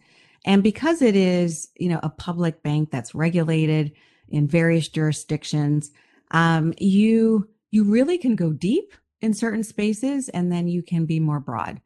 And 0.46 0.64
because 0.64 1.02
it 1.02 1.16
is, 1.16 1.70
you 1.78 1.90
know, 1.90 2.00
a 2.04 2.10
public 2.10 2.64
bank 2.64 2.92
that's 2.92 3.16
regulated 3.16 3.94
in 4.30 4.48
various 4.48 4.88
jurisdictions, 4.88 5.92
um, 6.32 6.74
you 6.80 7.50
you 7.72 7.84
really 7.84 8.18
can 8.18 8.36
go 8.36 8.54
deep 8.54 8.94
in 9.26 9.34
certain 9.34 9.64
spaces 9.64 10.30
and 10.30 10.52
then 10.52 10.68
you 10.68 10.82
can 10.82 11.06
be 11.06 11.20
more 11.20 11.40
broad. 11.40 11.82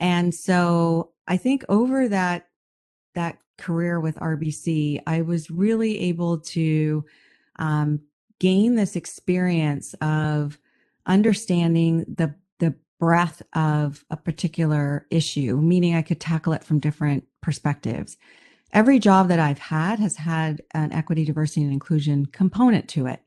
And 0.00 0.34
so 0.34 1.12
I 1.26 1.36
think 1.36 1.64
over 1.68 2.08
that 2.08 2.48
that 3.14 3.38
career 3.56 4.00
with 4.00 4.16
RBC, 4.16 5.02
I 5.06 5.22
was 5.22 5.50
really 5.50 5.98
able 6.00 6.38
to 6.38 7.04
um, 7.56 8.00
gain 8.38 8.74
this 8.74 8.96
experience 8.96 9.94
of 10.00 10.58
understanding 11.06 12.04
the 12.08 12.34
the 12.58 12.74
breadth 12.98 13.42
of 13.54 14.04
a 14.10 14.16
particular 14.16 15.06
issue, 15.10 15.56
meaning 15.56 15.94
I 15.94 16.02
could 16.02 16.20
tackle 16.20 16.52
it 16.52 16.64
from 16.64 16.80
different 16.80 17.24
perspectives. 17.40 18.16
Every 18.72 18.98
job 18.98 19.28
that 19.28 19.40
I've 19.40 19.58
had 19.58 19.98
has 19.98 20.16
had 20.16 20.62
an 20.72 20.92
equity, 20.92 21.24
diversity, 21.24 21.62
and 21.62 21.72
inclusion 21.72 22.26
component 22.26 22.88
to 22.90 23.06
it, 23.06 23.20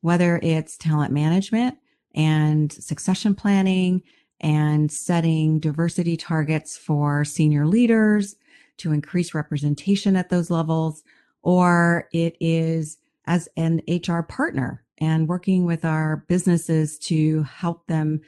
whether 0.00 0.38
it's 0.42 0.76
talent 0.76 1.12
management, 1.12 1.78
and 2.14 2.72
succession 2.72 3.34
planning 3.34 4.02
and 4.40 4.90
setting 4.90 5.60
diversity 5.60 6.16
targets 6.16 6.76
for 6.76 7.24
senior 7.24 7.66
leaders 7.66 8.36
to 8.78 8.92
increase 8.92 9.34
representation 9.34 10.16
at 10.16 10.30
those 10.30 10.50
levels, 10.50 11.02
or 11.42 12.08
it 12.12 12.36
is 12.40 12.98
as 13.26 13.48
an 13.56 13.82
HR 13.86 14.22
partner 14.22 14.82
and 14.98 15.28
working 15.28 15.64
with 15.64 15.84
our 15.84 16.24
businesses 16.28 16.98
to 16.98 17.42
help 17.42 17.86
them 17.86 18.20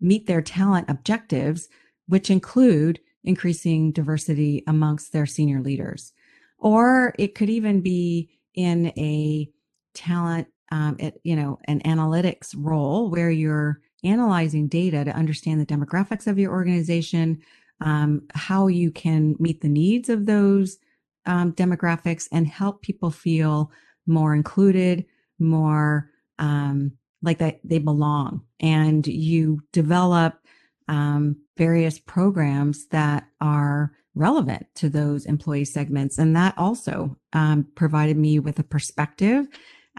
meet 0.00 0.26
their 0.26 0.42
talent 0.42 0.88
objectives, 0.88 1.68
which 2.08 2.30
include 2.30 3.00
increasing 3.24 3.92
diversity 3.92 4.64
amongst 4.66 5.12
their 5.12 5.26
senior 5.26 5.60
leaders. 5.60 6.12
Or 6.58 7.14
it 7.18 7.34
could 7.34 7.50
even 7.50 7.80
be 7.80 8.30
in 8.54 8.88
a 8.96 9.50
talent 9.94 10.48
um, 10.70 10.96
it, 10.98 11.20
you 11.24 11.36
know, 11.36 11.58
an 11.64 11.80
analytics 11.80 12.54
role 12.56 13.10
where 13.10 13.30
you're 13.30 13.80
analyzing 14.04 14.68
data 14.68 15.04
to 15.04 15.10
understand 15.10 15.60
the 15.60 15.66
demographics 15.66 16.26
of 16.26 16.38
your 16.38 16.52
organization, 16.52 17.40
um, 17.80 18.22
how 18.34 18.66
you 18.66 18.90
can 18.90 19.36
meet 19.38 19.60
the 19.60 19.68
needs 19.68 20.08
of 20.08 20.26
those 20.26 20.78
um, 21.26 21.52
demographics 21.52 22.28
and 22.32 22.46
help 22.46 22.82
people 22.82 23.10
feel 23.10 23.70
more 24.06 24.34
included, 24.34 25.04
more 25.38 26.10
um, 26.38 26.92
like 27.22 27.38
that 27.38 27.60
they 27.64 27.78
belong. 27.78 28.42
And 28.60 29.06
you 29.06 29.62
develop 29.72 30.38
um, 30.88 31.36
various 31.56 31.98
programs 31.98 32.86
that 32.88 33.28
are 33.40 33.92
relevant 34.14 34.66
to 34.74 34.88
those 34.88 35.26
employee 35.26 35.64
segments. 35.64 36.18
And 36.18 36.34
that 36.34 36.54
also 36.58 37.16
um, 37.32 37.66
provided 37.74 38.16
me 38.16 38.38
with 38.38 38.58
a 38.58 38.64
perspective 38.64 39.46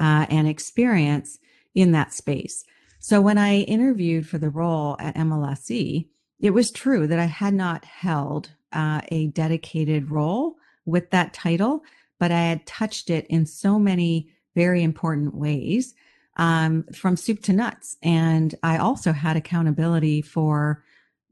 uh, 0.02 0.26
and 0.30 0.48
experience 0.48 1.38
in 1.76 1.92
that 1.92 2.14
space. 2.14 2.66
So 3.00 3.22
when 3.22 3.38
I 3.38 3.62
interviewed 3.62 4.28
for 4.28 4.40
the 4.40 4.50
role 4.50 4.98
at 5.00 5.16
MLSE, 5.16 6.08
it 6.40 6.50
was 6.50 6.72
true 6.72 7.08
that 7.08 7.20
I 7.20 7.26
had 7.26 7.54
not 7.54 7.86
held 7.86 8.50
uh, 8.74 9.02
a 9.10 9.28
dedicated 9.28 10.10
role 10.10 10.56
with 10.86 11.12
that 11.12 11.34
title, 11.34 11.84
but 12.20 12.32
I 12.32 12.42
had 12.42 12.66
touched 12.66 13.10
it 13.10 13.28
in 13.28 13.46
so 13.46 13.78
many 13.78 14.30
very 14.56 14.84
important 14.84 15.36
ways 15.36 15.94
um, 16.38 16.84
from 16.94 17.16
soup 17.16 17.44
to 17.44 17.54
nuts. 17.54 17.98
And 18.02 18.56
I 18.64 18.78
also 18.78 19.12
had 19.12 19.38
accountability 19.38 20.22
for 20.22 20.84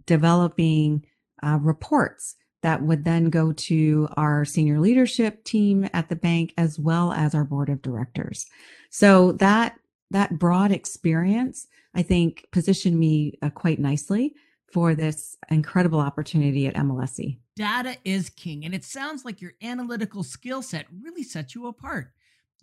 developing 0.05 1.05
uh, 1.41 1.57
reports 1.61 2.35
that 2.61 2.81
would 2.81 3.05
then 3.05 3.29
go 3.29 3.51
to 3.53 4.07
our 4.17 4.45
senior 4.45 4.79
leadership 4.79 5.43
team 5.43 5.89
at 5.93 6.09
the 6.09 6.15
bank 6.15 6.53
as 6.57 6.77
well 6.77 7.13
as 7.13 7.33
our 7.33 7.43
board 7.43 7.69
of 7.69 7.81
directors. 7.81 8.45
So 8.89 9.33
that 9.33 9.75
that 10.11 10.39
broad 10.39 10.71
experience, 10.71 11.67
I 11.93 12.01
think, 12.01 12.47
positioned 12.51 12.99
me 12.99 13.37
uh, 13.41 13.49
quite 13.51 13.79
nicely 13.79 14.33
for 14.73 14.95
this 14.95 15.37
incredible 15.49 15.99
opportunity 15.99 16.67
at 16.67 16.75
MLSE. 16.75 17.37
Data 17.55 17.97
is 18.05 18.29
king, 18.29 18.65
and 18.65 18.73
it 18.73 18.83
sounds 18.83 19.25
like 19.25 19.41
your 19.41 19.53
analytical 19.61 20.23
skill 20.23 20.61
set 20.61 20.85
really 21.01 21.23
sets 21.23 21.53
you 21.53 21.67
apart. 21.67 22.11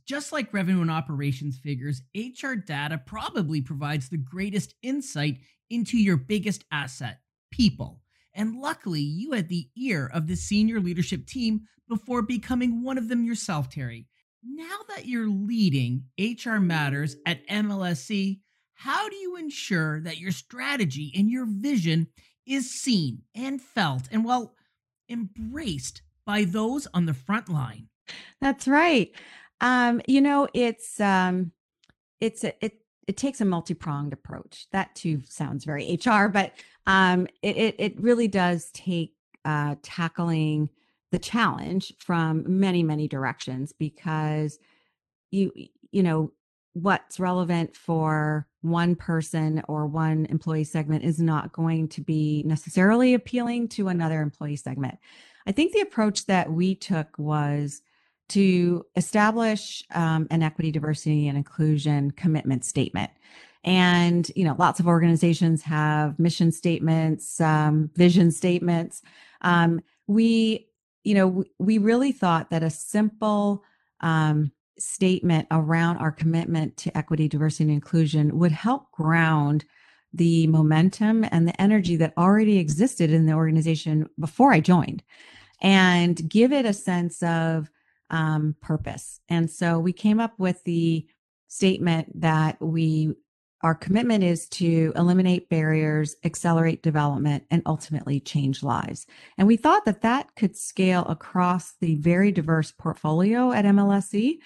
Just 0.07 0.33
like 0.33 0.55
revenue 0.55 0.83
and 0.83 0.91
operations 0.91 1.59
figures, 1.59 2.03
HR 2.15 2.55
data 2.55 2.99
probably 3.07 3.61
provides 3.61 4.09
the 4.09 4.17
greatest 4.17 4.75
insight 4.83 5.39
into 5.69 5.99
your 5.99 6.17
biggest 6.17 6.65
asset, 6.71 7.21
people. 7.51 8.01
And 8.37 8.61
luckily, 8.61 9.01
you 9.01 9.33
had 9.33 9.49
the 9.49 9.69
ear 9.77 10.11
of 10.13 10.27
the 10.27 10.37
senior 10.37 10.79
leadership 10.79 11.27
team 11.27 11.63
before 11.89 12.23
becoming 12.23 12.83
one 12.83 12.99
of 12.99 13.09
them 13.09 13.25
yourself, 13.25 13.71
Terry. 13.71 14.07
Now 14.45 14.79
that 14.91 15.07
you're 15.07 15.29
leading 15.29 16.05
HR 16.19 16.59
Matters 16.59 17.17
at 17.27 17.47
MLSE, 17.49 18.41
how 18.75 19.09
do 19.09 19.17
you 19.17 19.37
ensure 19.37 20.01
that 20.03 20.19
your 20.19 20.31
strategy 20.31 21.13
and 21.17 21.31
your 21.31 21.47
vision 21.47 22.09
is 22.47 22.71
seen 22.71 23.23
and 23.35 23.61
felt 23.61 24.03
and, 24.13 24.25
well, 24.25 24.55
embraced 25.09 26.03
by 26.27 26.45
those 26.45 26.87
on 26.93 27.07
the 27.07 27.15
front 27.15 27.49
line? 27.49 27.89
That's 28.41 28.69
right. 28.69 29.11
Um, 29.61 30.03
you 30.07 30.21
know, 30.21 30.47
it's 30.53 31.01
um, 31.01 31.53
it's 32.21 32.45
a, 32.45 32.53
it 32.65 32.81
it 33.07 33.17
takes 33.17 33.41
a 33.41 33.45
multi-pronged 33.45 34.13
approach. 34.13 34.67
That 34.73 34.95
too 34.95 35.23
sounds 35.25 35.65
very 35.65 35.99
HR, 36.05 36.27
but 36.29 36.53
um, 36.87 37.27
it, 37.43 37.57
it 37.57 37.75
it 37.79 38.01
really 38.01 38.29
does 38.29 38.71
take 38.73 39.15
uh, 39.45 39.77
tackling 39.83 40.71
the 41.13 41.19
challenge 41.19 41.93
from 41.99 42.45
many 42.47 42.83
many 42.83 43.09
directions 43.09 43.73
because 43.73 44.59
you 45.31 45.53
you 45.91 46.03
know 46.03 46.33
what's 46.73 47.19
relevant 47.19 47.75
for 47.75 48.47
one 48.61 48.95
person 48.95 49.63
or 49.67 49.87
one 49.87 50.27
employee 50.27 50.65
segment 50.65 51.05
is 51.05 51.19
not 51.19 51.53
going 51.53 51.89
to 51.89 52.03
be 52.03 52.43
necessarily 52.45 53.15
appealing 53.15 53.67
to 53.67 53.89
another 53.89 54.21
employee 54.21 54.57
segment. 54.57 54.99
I 55.47 55.53
think 55.53 55.73
the 55.73 55.81
approach 55.81 56.27
that 56.27 56.53
we 56.53 56.75
took 56.75 57.19
was 57.19 57.81
to 58.31 58.85
establish 58.97 59.85
um, 59.95 60.27
an 60.31 60.43
equity, 60.43 60.71
diversity, 60.73 61.29
and 61.29 61.39
inclusion 61.39 62.11
commitment 62.11 62.65
statement. 62.65 63.11
And, 63.67 64.31
you 64.37 64.45
know, 64.45 64.55
lots 64.59 64.79
of 64.79 64.87
organizations 64.87 65.63
have 65.63 66.19
mission 66.19 66.53
statements, 66.53 67.41
um, 67.41 67.91
vision 67.97 68.31
statements. 68.31 69.03
Um, 69.43 69.81
we, 70.07 70.69
you 71.03 71.15
know, 71.15 71.45
we 71.59 71.79
really 71.79 72.13
thought 72.13 72.51
that 72.51 72.63
a 72.63 72.71
simple 72.71 73.65
um, 74.01 74.53
statement 74.79 75.49
around 75.51 75.99
our 75.99 76.13
commitment 76.13 76.77
to 76.77 76.97
equity, 76.97 77.29
diversity, 77.29 77.65
and 77.65 77.73
inclusion 77.73 78.39
would 78.39 78.53
help 78.53 78.93
ground 78.93 79.65
the 80.13 80.47
momentum 80.47 81.25
and 81.31 81.47
the 81.47 81.61
energy 81.61 81.97
that 81.97 82.15
already 82.17 82.59
existed 82.59 83.11
in 83.11 83.27
the 83.27 83.33
organization 83.33 84.09
before 84.19 84.53
I 84.53 84.61
joined 84.61 85.03
and 85.61 86.29
give 86.29 86.53
it 86.53 86.65
a 86.65 86.73
sense 86.73 87.23
of 87.23 87.71
um, 88.11 88.55
purpose. 88.61 89.21
And 89.29 89.51
so 89.51 89.79
we 89.79 89.93
came 89.93 90.21
up 90.21 90.39
with 90.39 90.63
the 90.65 91.07
statement 91.49 92.21
that 92.21 92.61
we 92.61 93.15
our 93.67 93.75
commitment 93.75 94.23
is 94.23 94.49
to 94.49 94.93
eliminate 94.95 95.49
barriers, 95.49 96.15
accelerate 96.23 96.85
development, 96.85 97.43
and 97.51 97.63
ultimately 97.67 98.21
change 98.21 98.63
lives. 98.63 99.09
And 99.37 99.49
we 99.49 99.57
thought 99.57 99.85
that 99.87 100.03
that 100.03 100.37
could 100.37 100.57
scale 100.57 101.05
across 101.07 101.73
the 101.81 101.97
very 101.97 102.31
diverse 102.31 102.71
portfolio 102.71 103.51
at 103.51 103.65
MLSE 103.65 104.39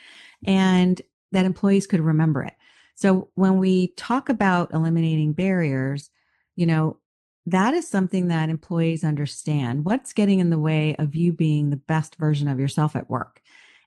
and 0.47 1.03
that 1.33 1.45
employees 1.45 1.87
could 1.87 2.01
remember 2.01 2.45
it. 2.45 2.55
So 2.95 3.29
when 3.35 3.59
we 3.59 3.89
talk 3.89 4.31
about 4.31 4.73
eliminating 4.73 5.35
barriers, 5.35 6.09
you 6.57 6.65
know, 6.65 6.97
that 7.45 7.75
is 7.75 7.87
something 7.87 8.29
that 8.29 8.49
employees 8.49 9.05
understand. 9.05 9.85
What's 9.85 10.15
getting 10.15 10.39
in 10.39 10.49
the 10.49 10.59
way 10.59 10.97
of 10.99 11.15
you 11.15 11.35
being 11.35 11.69
the 11.69 11.77
best 11.77 12.17
version 12.17 12.49
of 12.49 12.59
yourself 12.59 12.97
at 12.97 13.11
work? 13.11 13.43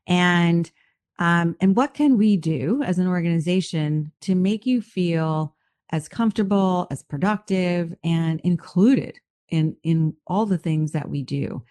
And 0.06 0.70
um, 1.20 1.56
and 1.60 1.76
what 1.76 1.94
can 1.94 2.18
we 2.18 2.38
do 2.38 2.82
as 2.84 2.98
an 2.98 3.08
organization 3.08 4.12
to 4.22 4.36
make 4.36 4.66
you 4.66 4.82
feel 4.82 5.56
as 5.92 6.08
comfortable, 6.08 6.88
as 6.90 7.04
productive, 7.04 7.94
and 8.04 8.40
included 8.42 9.20
in 9.50 9.76
in 9.84 10.16
all 10.26 10.46
the 10.46 10.58
things 10.58 10.92
that 10.92 11.10
we 11.10 11.22
do? 11.22 11.64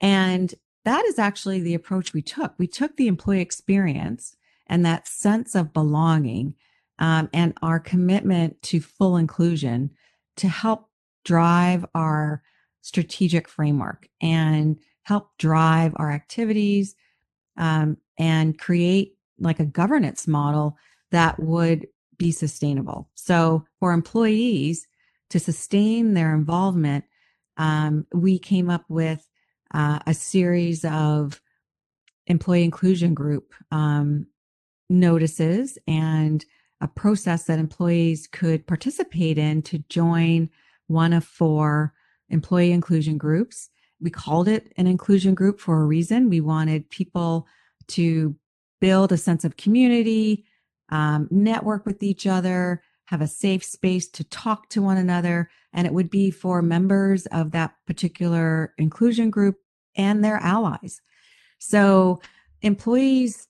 And 0.00 0.54
that 0.84 1.04
is 1.04 1.18
actually 1.18 1.60
the 1.60 1.74
approach 1.74 2.14
we 2.14 2.22
took. 2.22 2.54
We 2.56 2.66
took 2.66 2.96
the 2.96 3.08
employee 3.08 3.40
experience 3.40 4.36
and 4.68 4.86
that 4.86 5.06
sense 5.06 5.54
of 5.54 5.72
belonging 5.72 6.54
um, 6.98 7.28
and 7.32 7.52
our 7.62 7.78
commitment 7.78 8.60
to 8.62 8.80
full 8.80 9.16
inclusion 9.16 9.90
to 10.36 10.48
help 10.48 10.88
drive 11.24 11.84
our 11.94 12.42
strategic 12.80 13.48
framework 13.48 14.08
and 14.22 14.78
help 15.02 15.30
drive 15.38 15.92
our 15.96 16.10
activities 16.10 16.94
um, 17.56 17.98
and 18.18 18.58
create 18.58 19.14
like 19.38 19.60
a 19.60 19.64
governance 19.64 20.26
model 20.26 20.76
that 21.10 21.38
would 21.40 21.86
be 22.18 22.32
sustainable. 22.32 23.08
So 23.14 23.64
for 23.78 23.92
employees 23.92 24.86
to 25.30 25.38
sustain 25.38 26.14
their 26.14 26.34
involvement, 26.34 27.04
um, 27.56 28.06
we 28.12 28.38
came 28.38 28.68
up 28.70 28.84
with 28.88 29.26
uh, 29.72 30.00
a 30.06 30.14
series 30.14 30.84
of 30.84 31.40
employee 32.26 32.64
inclusion 32.64 33.14
group 33.14 33.54
um, 33.70 34.26
notices 34.90 35.78
and 35.86 36.44
a 36.80 36.88
process 36.88 37.44
that 37.44 37.58
employees 37.58 38.26
could 38.26 38.66
participate 38.66 39.38
in 39.38 39.62
to 39.62 39.78
join 39.88 40.50
one 40.86 41.12
of 41.12 41.24
four 41.24 41.92
employee 42.30 42.72
inclusion 42.72 43.18
groups 43.18 43.70
we 44.00 44.10
called 44.10 44.48
it 44.48 44.72
an 44.76 44.86
inclusion 44.86 45.34
group 45.34 45.60
for 45.60 45.80
a 45.80 45.86
reason. 45.86 46.30
We 46.30 46.40
wanted 46.40 46.88
people 46.90 47.46
to 47.88 48.36
build 48.80 49.12
a 49.12 49.16
sense 49.16 49.44
of 49.44 49.56
community, 49.56 50.44
um, 50.90 51.28
network 51.30 51.84
with 51.84 52.02
each 52.02 52.26
other, 52.26 52.82
have 53.06 53.20
a 53.20 53.26
safe 53.26 53.64
space 53.64 54.08
to 54.08 54.24
talk 54.24 54.68
to 54.68 54.82
one 54.82 54.98
another. 54.98 55.50
And 55.72 55.86
it 55.86 55.92
would 55.92 56.10
be 56.10 56.30
for 56.30 56.62
members 56.62 57.26
of 57.26 57.52
that 57.52 57.74
particular 57.86 58.74
inclusion 58.78 59.30
group 59.30 59.56
and 59.96 60.24
their 60.24 60.36
allies. 60.36 61.00
So 61.58 62.20
employees 62.62 63.48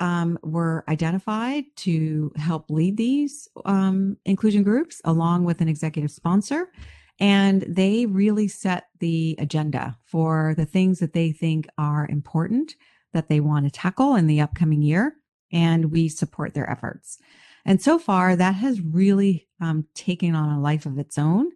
um, 0.00 0.38
were 0.42 0.84
identified 0.88 1.64
to 1.76 2.32
help 2.36 2.68
lead 2.68 2.96
these 2.96 3.48
um, 3.64 4.16
inclusion 4.24 4.62
groups 4.62 5.00
along 5.04 5.44
with 5.44 5.60
an 5.60 5.68
executive 5.68 6.10
sponsor. 6.10 6.70
And 7.20 7.62
they 7.68 8.06
really 8.06 8.48
set 8.48 8.88
the 8.98 9.36
agenda 9.38 9.96
for 10.04 10.54
the 10.56 10.66
things 10.66 10.98
that 10.98 11.12
they 11.12 11.30
think 11.30 11.68
are 11.78 12.08
important 12.08 12.74
that 13.14 13.28
they 13.28 13.40
want 13.40 13.64
to 13.64 13.70
tackle 13.70 14.14
in 14.14 14.26
the 14.26 14.42
upcoming 14.42 14.82
year. 14.82 15.16
And 15.50 15.90
we 15.90 16.08
support 16.08 16.52
their 16.52 16.68
efforts. 16.68 17.18
And 17.64 17.80
so 17.80 17.98
far, 17.98 18.36
that 18.36 18.56
has 18.56 18.80
really 18.80 19.48
um, 19.60 19.86
taken 19.94 20.34
on 20.34 20.50
a 20.50 20.60
life 20.60 20.84
of 20.84 20.98
its 20.98 21.16
own 21.16 21.50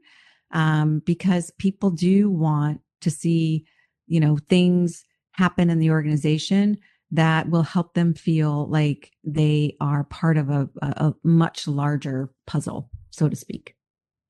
um, 0.53 1.03
because 1.05 1.51
people 1.59 1.90
do 1.90 2.31
want 2.31 2.81
to 3.03 3.11
see, 3.11 3.66
you 4.07 4.21
know, 4.21 4.38
things 4.49 5.05
happen 5.33 5.68
in 5.68 5.79
the 5.79 5.90
organization 5.90 6.79
that 7.11 7.49
will 7.49 7.62
help 7.62 7.94
them 7.94 8.14
feel 8.14 8.68
like 8.68 9.12
they 9.25 9.77
are 9.81 10.05
part 10.05 10.37
of 10.37 10.51
a, 10.51 10.68
a 10.83 11.14
much 11.23 11.66
larger 11.66 12.31
puzzle, 12.47 12.90
so 13.11 13.29
to 13.29 13.37
speak. 13.37 13.75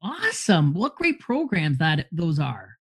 Awesome. 0.02 0.74
What 0.74 0.94
great 0.94 1.18
programs 1.18 1.78
that 1.78 2.06
those 2.12 2.38
are. 2.38 2.77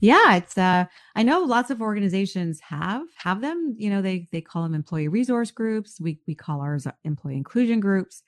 Yeah, 0.00 0.36
it's 0.36 0.58
uh 0.58 0.86
I 1.14 1.22
know 1.22 1.40
lots 1.40 1.70
of 1.70 1.80
organizations 1.80 2.60
have 2.60 3.02
have 3.16 3.40
them, 3.40 3.74
you 3.78 3.90
know, 3.90 4.02
they 4.02 4.28
they 4.32 4.40
call 4.40 4.62
them 4.62 4.74
employee 4.74 5.08
resource 5.08 5.50
groups. 5.50 6.00
We 6.00 6.20
we 6.26 6.34
call 6.34 6.60
ours 6.60 6.86
employee 7.04 7.36
inclusion 7.36 7.80
groups. 7.80 8.22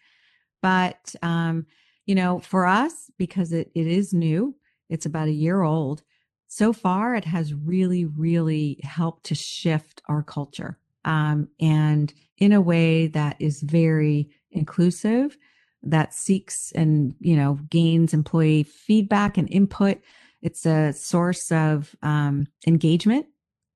But 0.62 1.14
um 1.22 1.66
you 2.06 2.14
know, 2.14 2.40
for 2.40 2.66
us 2.66 3.10
because 3.18 3.52
it 3.52 3.70
it 3.74 3.86
is 3.86 4.14
new, 4.14 4.56
it's 4.90 5.06
about 5.06 5.28
a 5.28 5.32
year 5.32 5.62
old. 5.62 6.02
So 6.48 6.72
far 6.72 7.14
it 7.16 7.24
has 7.24 7.54
really 7.54 8.04
really 8.04 8.80
helped 8.84 9.24
to 9.26 9.34
shift 9.34 10.02
our 10.08 10.22
culture. 10.22 10.78
Um 11.04 11.48
and 11.60 12.12
in 12.38 12.52
a 12.52 12.60
way 12.60 13.08
that 13.08 13.36
is 13.40 13.62
very 13.62 14.30
inclusive 14.52 15.36
that 15.82 16.14
seeks 16.14 16.72
and 16.74 17.14
you 17.20 17.36
know 17.36 17.58
gains 17.70 18.14
employee 18.14 18.62
feedback 18.64 19.36
and 19.38 19.50
input 19.50 19.98
it's 20.44 20.66
a 20.66 20.92
source 20.92 21.50
of 21.50 21.96
um, 22.02 22.46
engagement 22.66 23.26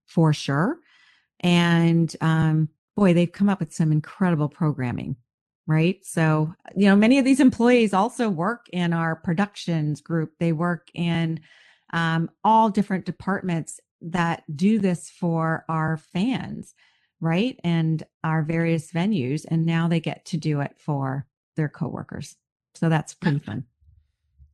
for 0.06 0.34
sure. 0.34 0.78
And 1.40 2.14
um, 2.20 2.68
boy, 2.94 3.14
they've 3.14 3.32
come 3.32 3.48
up 3.48 3.58
with 3.58 3.72
some 3.72 3.90
incredible 3.90 4.50
programming, 4.50 5.16
right? 5.66 6.04
So, 6.04 6.52
you 6.76 6.86
know, 6.86 6.94
many 6.94 7.18
of 7.18 7.24
these 7.24 7.40
employees 7.40 7.94
also 7.94 8.28
work 8.28 8.66
in 8.70 8.92
our 8.92 9.16
productions 9.16 10.02
group, 10.02 10.32
they 10.38 10.52
work 10.52 10.88
in 10.92 11.40
um, 11.94 12.30
all 12.44 12.68
different 12.68 13.06
departments 13.06 13.80
that 14.02 14.44
do 14.54 14.78
this 14.78 15.08
for 15.08 15.64
our 15.70 15.96
fans, 15.96 16.74
right? 17.18 17.58
And 17.64 18.02
our 18.22 18.42
various 18.42 18.92
venues. 18.92 19.46
And 19.48 19.64
now 19.64 19.88
they 19.88 20.00
get 20.00 20.26
to 20.26 20.36
do 20.36 20.60
it 20.60 20.76
for 20.78 21.26
their 21.56 21.70
coworkers. 21.70 22.36
So 22.74 22.90
that's 22.90 23.14
pretty 23.14 23.38
fun. 23.38 23.64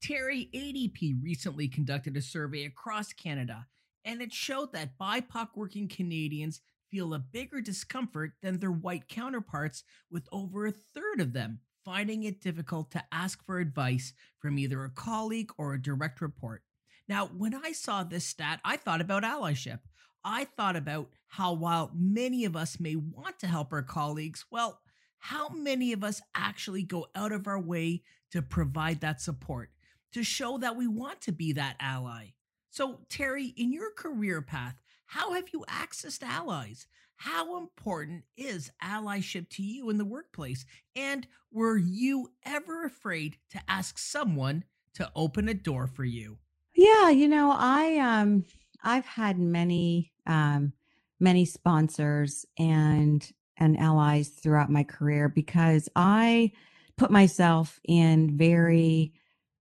Terry, 0.05 0.51
ADP 0.55 1.23
recently 1.23 1.67
conducted 1.67 2.15
a 2.15 2.21
survey 2.21 2.67
across 2.67 3.15
Canada, 3.15 3.67
and 4.05 4.21
it 4.21 4.35
showed 4.35 4.71
that 4.75 4.99
BIPOC 4.99 5.49
working 5.55 5.89
Canadians 5.89 6.61
feel 6.91 7.15
a 7.15 7.19
bigger 7.19 7.63
discomfort 7.63 8.33
than 8.43 8.59
their 8.59 8.71
white 8.71 9.09
counterparts, 9.09 9.83
with 10.11 10.29
over 10.31 10.67
a 10.67 10.73
third 10.73 11.23
of 11.23 11.33
them 11.33 11.61
finding 11.87 12.25
it 12.25 12.43
difficult 12.43 12.91
to 12.91 13.05
ask 13.13 13.43
for 13.47 13.59
advice 13.59 14.13
from 14.41 14.59
either 14.59 14.85
a 14.85 14.91
colleague 14.91 15.51
or 15.57 15.73
a 15.73 15.81
direct 15.81 16.21
report. 16.21 16.63
Now, 17.09 17.29
when 17.29 17.55
I 17.55 17.73
saw 17.73 18.05
this 18.05 18.27
stat, 18.27 18.61
I 18.63 18.77
thought 18.77 19.01
about 19.01 19.23
allyship. 19.23 19.81
I 20.23 20.45
thought 20.45 20.77
about 20.77 21.09
how, 21.29 21.55
while 21.55 21.91
many 21.95 22.45
of 22.45 22.57
us 22.57 22.79
may 22.79 22.97
want 22.97 23.39
to 23.39 23.47
help 23.47 23.73
our 23.73 23.83
colleagues, 23.83 24.45
well, 24.51 24.81
how 25.19 25.49
many 25.49 25.95
of 25.95 26.05
us 26.05 26.21
actually 26.35 26.83
go 26.83 27.07
out 27.15 27.33
of 27.33 27.47
our 27.47 27.59
way 27.59 28.03
to 28.33 28.43
provide 28.43 29.01
that 29.01 29.23
support, 29.23 29.71
to 30.15 30.25
show 30.25 30.59
that 30.59 30.77
we 30.77 30.87
want 30.87 31.21
to 31.23 31.33
be 31.33 31.53
that 31.53 31.77
ally? 31.79 32.29
So, 32.71 33.01
Terry, 33.09 33.55
in 33.57 33.73
your 33.73 33.93
career 33.93 34.43
path, 34.43 34.75
how 35.07 35.35
have 35.35 35.51
you 35.53 35.65
accessed 35.69 36.23
allies? 36.23 36.87
How 37.17 37.57
important 37.59 38.25
is 38.37 38.71
allyship 38.83 39.49
to 39.51 39.63
you 39.63 39.91
in 39.91 39.99
the 39.99 40.05
workplace? 40.05 40.67
And 40.97 41.27
were 41.53 41.77
you 41.77 42.33
ever 42.45 42.85
afraid 42.85 43.37
to 43.51 43.61
ask 43.69 43.99
someone 43.99 44.65
to 44.95 45.11
open 45.15 45.49
a 45.49 45.55
door 45.55 45.87
for 45.87 46.05
you? 46.05 46.39
Yeah, 46.75 47.11
you 47.11 47.29
know, 47.29 47.55
I 47.57 47.99
um 47.99 48.45
I've 48.83 49.07
had 49.07 49.39
many 49.39 50.13
um 50.27 50.73
many 51.21 51.45
sponsors 51.45 52.45
and 52.59 53.25
and 53.57 53.79
allies 53.79 54.31
throughout 54.31 54.71
my 54.71 54.83
career 54.83 55.29
because 55.29 55.89
I 55.95 56.53
put 56.97 57.11
myself 57.11 57.79
in 57.85 58.37
very 58.37 59.13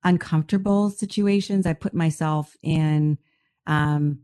uncomfortable 0.03 0.89
situations. 0.89 1.65
I 1.65 1.73
put 1.73 1.93
myself 1.93 2.55
in 2.63 3.17
um 3.67 4.19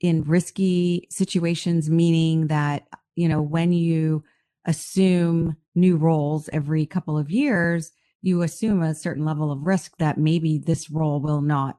in 0.00 0.22
risky 0.22 1.06
situations 1.10 1.90
meaning 1.90 2.46
that 2.48 2.86
you 3.16 3.28
know 3.28 3.42
when 3.42 3.72
you 3.72 4.22
assume 4.66 5.56
new 5.74 5.96
roles 5.96 6.48
every 6.52 6.86
couple 6.86 7.18
of 7.18 7.30
years 7.30 7.90
you 8.22 8.42
assume 8.42 8.82
a 8.82 8.94
certain 8.94 9.24
level 9.24 9.52
of 9.52 9.66
risk 9.66 9.96
that 9.98 10.16
maybe 10.16 10.58
this 10.58 10.90
role 10.90 11.20
will 11.20 11.42
not 11.42 11.76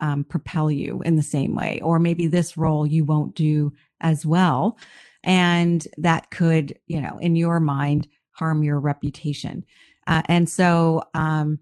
um, 0.00 0.24
propel 0.24 0.70
you 0.70 1.02
in 1.04 1.16
the 1.16 1.22
same 1.22 1.54
way, 1.54 1.80
or 1.82 1.98
maybe 1.98 2.26
this 2.26 2.56
role 2.56 2.86
you 2.86 3.04
won't 3.04 3.34
do 3.34 3.72
as 4.00 4.26
well. 4.26 4.78
And 5.22 5.86
that 5.98 6.30
could, 6.30 6.78
you 6.86 7.00
know, 7.00 7.18
in 7.18 7.36
your 7.36 7.60
mind, 7.60 8.08
harm 8.32 8.64
your 8.64 8.80
reputation. 8.80 9.64
Uh, 10.06 10.22
and 10.26 10.48
so, 10.48 11.04
um, 11.14 11.60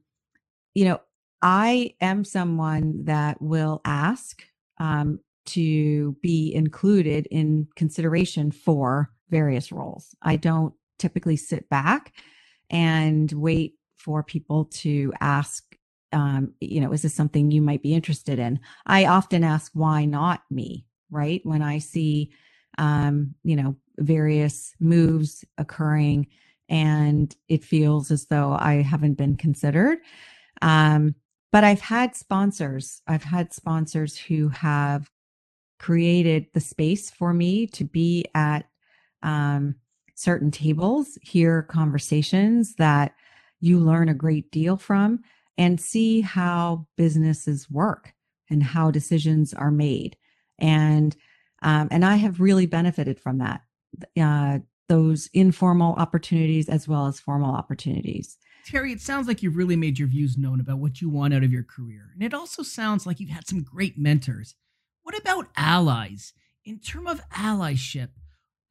you 0.74 0.86
know, 0.86 1.00
I 1.42 1.94
am 2.00 2.24
someone 2.24 3.04
that 3.04 3.40
will 3.40 3.80
ask 3.84 4.42
um, 4.78 5.20
to 5.46 6.16
be 6.22 6.54
included 6.54 7.26
in 7.30 7.68
consideration 7.76 8.52
for 8.52 9.10
various 9.30 9.72
roles. 9.72 10.14
I 10.22 10.36
don't 10.36 10.74
typically 10.98 11.36
sit 11.36 11.68
back 11.68 12.12
and 12.70 13.30
wait 13.32 13.74
for 13.98 14.22
people 14.22 14.66
to 14.66 15.12
ask 15.20 15.64
um, 16.12 16.54
you 16.60 16.80
know, 16.80 16.92
is 16.92 17.02
this 17.02 17.14
something 17.14 17.50
you 17.50 17.62
might 17.62 17.82
be 17.82 17.94
interested 17.94 18.38
in? 18.38 18.60
I 18.86 19.06
often 19.06 19.44
ask, 19.44 19.70
why 19.74 20.04
not 20.04 20.42
me? 20.50 20.86
Right. 21.10 21.40
When 21.44 21.62
I 21.62 21.78
see, 21.78 22.32
um, 22.78 23.34
you 23.42 23.56
know, 23.56 23.76
various 23.98 24.74
moves 24.80 25.44
occurring 25.58 26.28
and 26.68 27.34
it 27.48 27.64
feels 27.64 28.10
as 28.10 28.26
though 28.26 28.52
I 28.52 28.82
haven't 28.82 29.14
been 29.14 29.36
considered. 29.36 29.98
Um, 30.62 31.14
but 31.52 31.64
I've 31.64 31.80
had 31.80 32.14
sponsors, 32.14 33.02
I've 33.06 33.24
had 33.24 33.52
sponsors 33.52 34.16
who 34.16 34.48
have 34.48 35.10
created 35.78 36.46
the 36.52 36.60
space 36.60 37.10
for 37.10 37.32
me 37.32 37.66
to 37.68 37.84
be 37.84 38.24
at 38.34 38.66
um, 39.22 39.74
certain 40.14 40.50
tables, 40.50 41.18
hear 41.22 41.62
conversations 41.62 42.74
that 42.74 43.14
you 43.60 43.78
learn 43.78 44.08
a 44.08 44.14
great 44.14 44.50
deal 44.50 44.76
from 44.76 45.20
and 45.58 45.80
see 45.80 46.20
how 46.20 46.86
businesses 46.96 47.70
work 47.70 48.14
and 48.50 48.62
how 48.62 48.90
decisions 48.90 49.52
are 49.54 49.70
made. 49.70 50.16
And 50.58 51.16
um, 51.62 51.88
and 51.90 52.04
I 52.04 52.16
have 52.16 52.40
really 52.40 52.66
benefited 52.66 53.20
from 53.20 53.38
that. 53.38 53.62
Uh, 54.18 54.60
those 54.88 55.28
informal 55.32 55.94
opportunities 55.94 56.68
as 56.68 56.88
well 56.88 57.06
as 57.06 57.20
formal 57.20 57.54
opportunities. 57.54 58.36
Terry, 58.70 58.92
it 58.92 59.00
sounds 59.00 59.26
like 59.26 59.42
you've 59.42 59.56
really 59.56 59.74
made 59.74 59.98
your 59.98 60.06
views 60.06 60.38
known 60.38 60.60
about 60.60 60.78
what 60.78 61.00
you 61.00 61.08
want 61.08 61.34
out 61.34 61.42
of 61.42 61.52
your 61.52 61.64
career. 61.64 62.10
And 62.14 62.22
it 62.22 62.32
also 62.32 62.62
sounds 62.62 63.04
like 63.04 63.18
you've 63.18 63.30
had 63.30 63.48
some 63.48 63.64
great 63.64 63.98
mentors. 63.98 64.54
What 65.02 65.18
about 65.18 65.48
allies? 65.56 66.32
In 66.64 66.78
terms 66.78 67.10
of 67.10 67.28
allyship, 67.30 68.10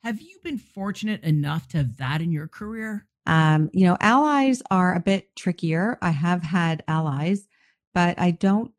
have 0.01 0.21
you 0.21 0.39
been 0.41 0.57
fortunate 0.57 1.21
enough 1.23 1.67
to 1.69 1.77
have 1.79 1.97
that 1.97 2.21
in 2.21 2.31
your 2.31 2.47
career? 2.47 3.07
Um, 3.25 3.69
you 3.73 3.85
know, 3.85 3.97
allies 3.99 4.61
are 4.71 4.95
a 4.95 5.01
bit 5.01 5.35
trickier. 5.35 5.97
I 6.01 6.11
have 6.11 6.43
had 6.43 6.81
allies, 6.87 7.49
but 7.93 8.17
I 8.17 8.31
don't, 8.31 8.71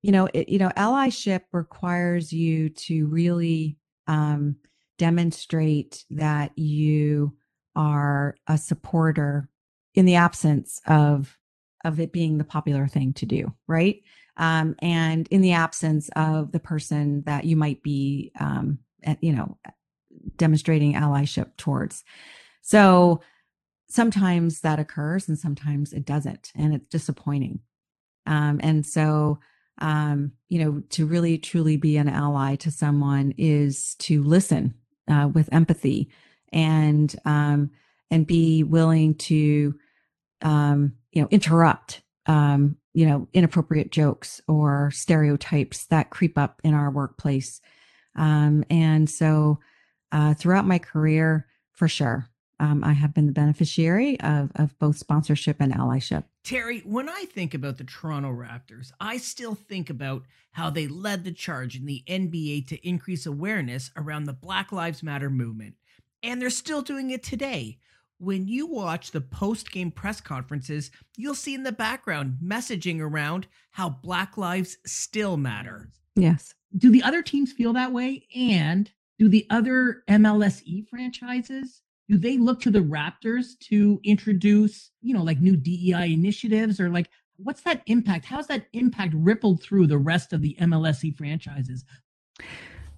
you 0.00 0.10
know, 0.10 0.26
it, 0.32 0.48
you 0.48 0.58
know, 0.58 0.70
allyship 0.70 1.42
requires 1.52 2.32
you 2.32 2.70
to 2.70 3.06
really 3.08 3.76
um, 4.06 4.56
demonstrate 4.96 6.06
that 6.08 6.56
you 6.56 7.36
are 7.76 8.36
a 8.46 8.56
supporter 8.56 9.50
in 9.94 10.04
the 10.04 10.16
absence 10.16 10.80
of 10.86 11.36
of 11.84 11.98
it 11.98 12.12
being 12.12 12.36
the 12.36 12.44
popular 12.44 12.86
thing 12.86 13.14
to 13.14 13.24
do, 13.24 13.54
right? 13.66 14.02
Um, 14.36 14.74
and 14.80 15.26
in 15.28 15.40
the 15.40 15.52
absence 15.52 16.10
of 16.14 16.52
the 16.52 16.60
person 16.60 17.22
that 17.22 17.44
you 17.44 17.56
might 17.56 17.82
be, 17.82 18.32
um, 18.38 18.78
at, 19.02 19.22
you 19.24 19.32
know, 19.32 19.56
demonstrating 20.36 20.92
allyship 20.92 21.56
towards. 21.56 22.04
So 22.60 23.22
sometimes 23.90 24.60
that 24.60 24.78
occurs 24.78 25.28
and 25.28 25.38
sometimes 25.38 25.92
it 25.92 26.04
doesn't 26.04 26.52
and 26.54 26.74
it's 26.74 26.88
disappointing 26.88 27.58
um, 28.26 28.60
and 28.62 28.86
so 28.86 29.38
um, 29.78 30.32
you 30.48 30.62
know 30.62 30.82
to 30.90 31.06
really 31.06 31.36
truly 31.36 31.76
be 31.76 31.96
an 31.96 32.08
ally 32.08 32.54
to 32.54 32.70
someone 32.70 33.34
is 33.36 33.96
to 33.96 34.22
listen 34.22 34.74
uh, 35.08 35.28
with 35.32 35.52
empathy 35.52 36.08
and 36.52 37.16
um, 37.24 37.70
and 38.10 38.26
be 38.26 38.62
willing 38.62 39.14
to 39.14 39.74
um, 40.42 40.94
you 41.12 41.22
know 41.22 41.28
interrupt 41.30 42.02
um, 42.26 42.76
you 42.94 43.06
know 43.06 43.28
inappropriate 43.32 43.90
jokes 43.90 44.40
or 44.48 44.90
stereotypes 44.90 45.86
that 45.86 46.10
creep 46.10 46.36
up 46.38 46.60
in 46.64 46.74
our 46.74 46.90
workplace 46.90 47.60
um, 48.16 48.64
and 48.70 49.08
so 49.08 49.58
uh, 50.12 50.34
throughout 50.34 50.66
my 50.66 50.78
career 50.78 51.46
for 51.72 51.88
sure 51.88 52.30
um, 52.60 52.84
I 52.84 52.92
have 52.92 53.14
been 53.14 53.26
the 53.26 53.32
beneficiary 53.32 54.20
of, 54.20 54.52
of 54.54 54.78
both 54.78 54.98
sponsorship 54.98 55.56
and 55.60 55.72
allyship. 55.72 56.24
Terry, 56.44 56.80
when 56.80 57.08
I 57.08 57.24
think 57.24 57.54
about 57.54 57.78
the 57.78 57.84
Toronto 57.84 58.28
Raptors, 58.28 58.92
I 59.00 59.16
still 59.16 59.54
think 59.54 59.88
about 59.88 60.24
how 60.52 60.68
they 60.68 60.86
led 60.86 61.24
the 61.24 61.32
charge 61.32 61.74
in 61.74 61.86
the 61.86 62.04
NBA 62.06 62.66
to 62.68 62.86
increase 62.86 63.24
awareness 63.24 63.90
around 63.96 64.24
the 64.24 64.34
Black 64.34 64.72
Lives 64.72 65.02
Matter 65.02 65.30
movement. 65.30 65.76
And 66.22 66.40
they're 66.40 66.50
still 66.50 66.82
doing 66.82 67.10
it 67.10 67.22
today. 67.22 67.78
When 68.20 68.46
you 68.46 68.66
watch 68.66 69.10
the 69.10 69.20
post 69.20 69.72
game 69.72 69.90
press 69.90 70.20
conferences, 70.20 70.90
you'll 71.16 71.34
see 71.34 71.54
in 71.54 71.62
the 71.62 71.72
background 71.72 72.38
messaging 72.44 73.00
around 73.00 73.46
how 73.70 73.88
Black 73.88 74.36
lives 74.36 74.76
still 74.86 75.36
matter. 75.36 75.90
Yes. 76.14 76.54
Do 76.76 76.90
the 76.90 77.02
other 77.02 77.22
teams 77.22 77.52
feel 77.52 77.72
that 77.72 77.92
way? 77.92 78.26
And 78.36 78.90
do 79.18 79.28
the 79.28 79.46
other 79.50 80.04
MLSE 80.08 80.86
franchises 80.88 81.82
do 82.10 82.18
they 82.18 82.38
look 82.38 82.60
to 82.62 82.72
the 82.72 82.80
Raptors 82.80 83.56
to 83.68 84.00
introduce, 84.02 84.90
you 85.00 85.14
know, 85.14 85.22
like 85.22 85.40
new 85.40 85.56
DEI 85.56 86.12
initiatives 86.12 86.80
or 86.80 86.90
like 86.90 87.08
what's 87.36 87.62
that 87.62 87.82
impact? 87.86 88.24
How's 88.24 88.48
that 88.48 88.66
impact 88.72 89.14
rippled 89.16 89.62
through 89.62 89.86
the 89.86 89.96
rest 89.96 90.32
of 90.32 90.42
the 90.42 90.56
MLSE 90.60 91.16
franchises? 91.16 91.84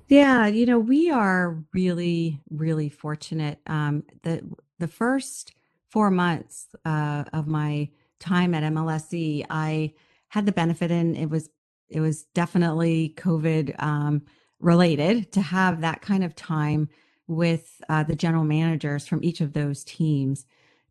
Yeah, 0.09 0.47
you 0.47 0.65
know, 0.65 0.79
we 0.79 1.11
are 1.11 1.63
really, 1.75 2.41
really 2.51 2.89
fortunate. 2.89 3.59
Um, 3.67 4.05
the 4.23 4.43
the 4.83 4.89
first 4.89 5.55
four 5.89 6.11
months 6.11 6.67
uh, 6.85 7.25
of 7.33 7.47
my 7.47 7.89
time 8.19 8.53
at 8.53 8.65
MLSE, 8.65 9.47
I 9.49 9.95
had 10.29 10.45
the 10.45 10.53
benefit, 10.53 10.91
and 10.91 11.17
it 11.17 11.31
was 11.31 11.49
it 11.89 12.01
was 12.01 12.25
definitely 12.35 13.15
COVID 13.17 13.81
um, 13.83 14.23
related 14.59 15.31
to 15.33 15.41
have 15.41 15.81
that 15.81 16.03
kind 16.03 16.25
of 16.25 16.35
time 16.35 16.89
with 17.27 17.81
uh, 17.89 18.03
the 18.03 18.17
general 18.17 18.45
managers 18.45 19.07
from 19.07 19.23
each 19.23 19.41
of 19.41 19.53
those 19.53 19.85
teams 19.85 20.47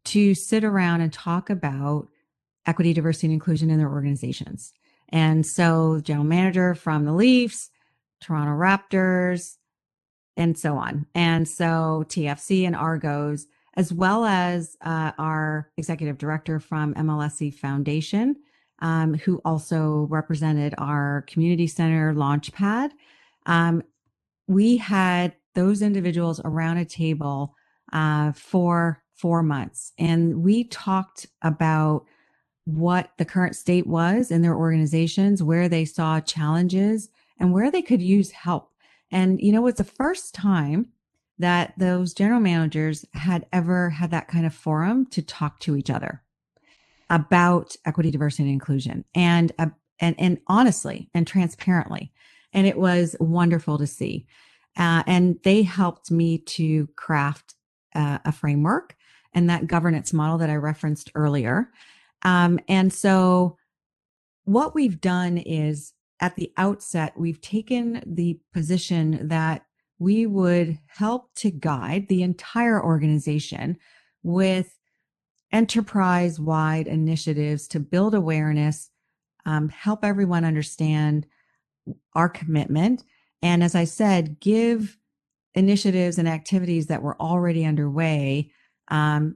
to 0.06 0.34
sit 0.36 0.64
around 0.64 1.02
and 1.02 1.12
talk 1.12 1.50
about 1.50 2.08
equity, 2.66 2.94
diversity, 2.94 3.28
and 3.28 3.34
inclusion 3.34 3.70
in 3.70 3.78
their 3.78 3.90
organizations. 3.90 4.74
And 5.10 5.46
so, 5.46 6.00
general 6.02 6.26
manager 6.26 6.76
from 6.76 7.04
the 7.04 7.14
Leafs, 7.14 7.70
Toronto 8.22 8.54
Raptors, 8.54 9.58
and 10.38 10.58
so 10.58 10.78
on. 10.78 11.08
And 11.14 11.48
so, 11.48 12.06
TFC 12.08 12.66
and 12.66 12.76
Argos, 12.76 13.48
as 13.76 13.94
well 13.94 14.26
as 14.26 14.78
uh, 14.82 15.12
our 15.18 15.72
executive 15.78 16.18
director 16.18 16.60
from 16.60 16.94
MLSE 16.96 17.54
Foundation, 17.54 18.36
um, 18.80 19.14
who 19.14 19.42
also 19.46 20.08
represented 20.10 20.74
our 20.78 21.24
community 21.28 21.68
center 21.68 22.14
launchpad. 22.14 22.92
Um, 23.46 23.84
we 24.48 24.78
had 24.78 25.34
those 25.56 25.82
individuals 25.82 26.42
around 26.44 26.78
a 26.78 26.86
table 26.86 27.56
uh, 27.94 28.32
for 28.34 29.04
four 29.14 29.44
months, 29.44 29.94
and 29.98 30.44
we 30.44 30.66
talked 30.66 31.28
about 31.42 32.06
what 32.66 33.12
the 33.18 33.26
current 33.26 33.56
state 33.56 33.88
was 33.88 34.32
in 34.32 34.42
their 34.42 34.56
organizations, 34.56 35.42
where 35.42 35.68
they 35.68 35.86
saw 35.86 36.20
challenges, 36.20 37.10
and 37.40 37.54
where 37.54 37.72
they 37.72 37.82
could 37.82 38.02
use 38.02 38.32
help. 38.32 38.72
And, 39.12 39.42
you 39.42 39.52
know, 39.52 39.66
it's 39.68 39.80
the 39.80 39.84
first 39.84 40.34
time 40.34 40.90
that 41.42 41.74
those 41.78 42.14
general 42.14 42.40
managers 42.40 43.06
had 43.14 43.46
ever 43.52 43.90
had 43.90 44.12
that 44.12 44.28
kind 44.28 44.46
of 44.46 44.54
forum 44.54 45.06
to 45.08 45.22
talk 45.22 45.60
to 45.60 45.76
each 45.76 45.90
other 45.90 46.24
about 47.10 47.76
equity, 47.86 48.10
diversity, 48.12 48.44
and 48.44 48.52
inclusion, 48.54 49.04
and 49.14 49.52
uh, 49.60 49.68
and 50.00 50.16
and 50.18 50.40
honestly 50.48 51.10
and 51.14 51.28
transparently. 51.28 52.12
And 52.54 52.68
it 52.68 52.78
was 52.78 53.16
wonderful 53.20 53.78
to 53.78 53.88
see. 53.88 54.28
Uh, 54.78 55.04
and 55.06 55.38
they 55.44 55.64
helped 55.64 56.12
me 56.12 56.38
to 56.38 56.88
craft 56.96 57.56
uh, 57.94 58.20
a 58.24 58.32
framework 58.32 58.96
and 59.34 59.50
that 59.50 59.68
governance 59.68 60.14
model 60.14 60.38
that 60.38 60.50
I 60.50 60.56
referenced 60.56 61.12
earlier. 61.16 61.70
Um, 62.24 62.60
and 62.68 62.94
so, 62.94 63.58
what 64.46 64.74
we've 64.74 65.00
done 65.02 65.38
is 65.38 65.94
at 66.20 66.36
the 66.36 66.52
outset, 66.58 67.14
we've 67.18 67.42
taken 67.42 68.04
the 68.06 68.40
position 68.54 69.28
that 69.28 69.66
we 70.02 70.26
would 70.26 70.80
help 70.88 71.32
to 71.36 71.52
guide 71.52 72.08
the 72.08 72.24
entire 72.24 72.84
organization 72.84 73.78
with 74.24 74.76
enterprise 75.52 76.40
wide 76.40 76.88
initiatives 76.88 77.68
to 77.68 77.80
build 77.80 78.16
awareness, 78.16 78.90
um, 79.46 79.70
help 79.70 80.04
everyone 80.04 80.44
understand 80.44 81.28
our 82.16 82.28
commitment. 82.28 83.04
And 83.44 83.64
as 83.64 83.76
I 83.76 83.84
said, 83.84 84.40
give 84.40 84.98
initiatives 85.54 86.18
and 86.18 86.28
activities 86.28 86.88
that 86.88 87.04
were 87.04 87.22
already 87.22 87.64
underway 87.64 88.52
um, 88.88 89.36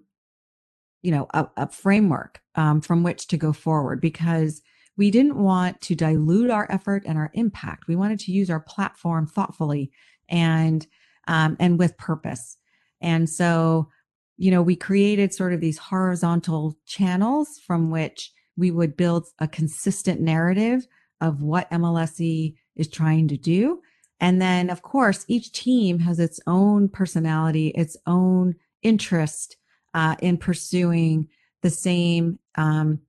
you 1.04 1.12
know 1.12 1.28
a, 1.36 1.48
a 1.58 1.70
framework 1.70 2.42
um, 2.56 2.82
from 2.82 3.04
which 3.04 3.28
to 3.28 3.38
go 3.38 3.54
forward 3.54 4.02
because 4.02 4.64
we 4.98 5.12
didn't 5.12 5.38
want 5.38 5.80
to 5.82 5.94
dilute 5.94 6.50
our 6.50 6.66
effort 6.72 7.04
and 7.06 7.18
our 7.18 7.30
impact 7.36 7.88
we 7.88 7.96
wanted 7.96 8.18
to 8.18 8.32
use 8.32 8.50
our 8.50 8.62
platform 8.62 9.28
thoughtfully 9.28 9.92
and 10.30 10.86
um, 11.28 11.58
and 11.60 11.80
with 11.80 11.98
purpose. 11.98 12.58
And 13.02 13.30
so 13.30 13.90
you 14.38 14.52
know 14.52 14.62
we 14.62 14.76
created 14.76 15.34
sort 15.34 15.54
of 15.54 15.62
these 15.62 15.78
horizontal 15.78 16.78
channels 16.86 17.60
from 17.66 17.92
which 17.92 18.32
we 18.58 18.72
would 18.72 18.96
build 18.96 19.28
a 19.40 19.48
consistent 19.48 20.22
narrative 20.22 20.88
of 21.22 21.42
what 21.42 21.70
mlse 21.72 22.56
is 22.76 22.88
trying 22.88 23.28
to 23.30 23.38
do. 23.38 23.82
And 24.20 24.42
then 24.42 24.70
of 24.70 24.82
course 24.82 25.26
each 25.28 25.52
team 25.52 26.00
has 26.00 26.20
its 26.20 26.40
own 26.48 26.90
personality 26.90 27.70
its 27.70 27.98
own 28.06 28.56
interest 28.82 29.58
uh, 29.94 30.16
in 30.22 30.38
pursuing 30.38 31.28
the 31.62 31.70
same 31.70 32.38
um, 32.56 33.00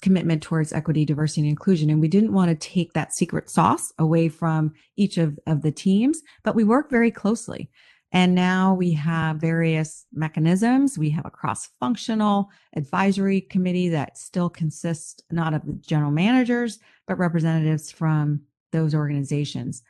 commitment 0.00 0.42
towards 0.42 0.72
equity, 0.72 1.04
diversity, 1.04 1.42
and 1.42 1.50
inclusion. 1.50 1.90
And 1.90 2.00
we 2.00 2.08
didn't 2.08 2.32
want 2.32 2.48
to 2.48 2.68
take 2.68 2.92
that 2.92 3.14
secret 3.14 3.50
sauce 3.50 3.92
away 3.98 4.28
from 4.28 4.72
each 4.96 5.18
of, 5.18 5.38
of 5.46 5.62
the 5.62 5.72
teams, 5.72 6.22
but 6.42 6.54
we 6.54 6.64
work 6.64 6.90
very 6.90 7.10
closely. 7.10 7.70
And 8.12 8.34
now 8.34 8.74
we 8.74 8.92
have 8.94 9.36
various 9.36 10.04
mechanisms. 10.12 10.98
We 10.98 11.10
have 11.10 11.26
a 11.26 11.30
cross 11.30 11.68
functional 11.78 12.50
advisory 12.74 13.40
committee 13.40 13.88
that 13.90 14.18
still 14.18 14.50
consists 14.50 15.22
not 15.30 15.54
of 15.54 15.64
the 15.64 15.74
general 15.74 16.10
managers, 16.10 16.80
but 17.06 17.18
representatives 17.18 17.92
from 17.92 18.42
those 18.72 18.94
organizations. 18.94 19.82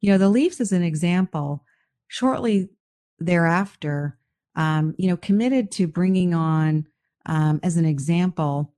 You 0.00 0.12
know, 0.12 0.18
the 0.18 0.28
Leafs, 0.28 0.60
as 0.60 0.72
an 0.72 0.82
example, 0.82 1.64
shortly 2.08 2.68
thereafter, 3.18 4.18
um, 4.54 4.94
you 4.98 5.08
know, 5.08 5.16
committed 5.16 5.72
to 5.72 5.86
bringing 5.88 6.34
on, 6.34 6.86
um, 7.26 7.58
as 7.62 7.76
an 7.76 7.86
example, 7.86 8.73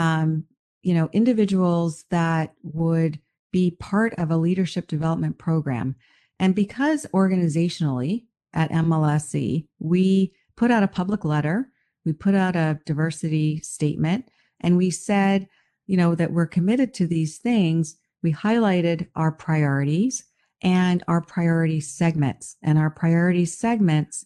um, 0.00 0.44
you 0.82 0.94
know, 0.94 1.10
individuals 1.12 2.06
that 2.10 2.54
would 2.62 3.20
be 3.52 3.72
part 3.72 4.14
of 4.14 4.30
a 4.30 4.36
leadership 4.36 4.86
development 4.86 5.36
program. 5.36 5.94
And 6.38 6.54
because 6.54 7.06
organizationally 7.12 8.24
at 8.54 8.70
MLSE, 8.70 9.66
we 9.78 10.32
put 10.56 10.70
out 10.70 10.82
a 10.82 10.88
public 10.88 11.24
letter, 11.24 11.68
we 12.06 12.14
put 12.14 12.34
out 12.34 12.56
a 12.56 12.80
diversity 12.86 13.60
statement, 13.60 14.30
and 14.60 14.78
we 14.78 14.90
said, 14.90 15.46
you 15.86 15.98
know, 15.98 16.14
that 16.14 16.32
we're 16.32 16.46
committed 16.46 16.94
to 16.94 17.06
these 17.06 17.36
things. 17.36 17.96
We 18.22 18.32
highlighted 18.32 19.08
our 19.16 19.32
priorities 19.32 20.24
and 20.62 21.04
our 21.08 21.20
priority 21.20 21.80
segments. 21.80 22.56
And 22.62 22.78
our 22.78 22.90
priority 22.90 23.44
segments 23.44 24.24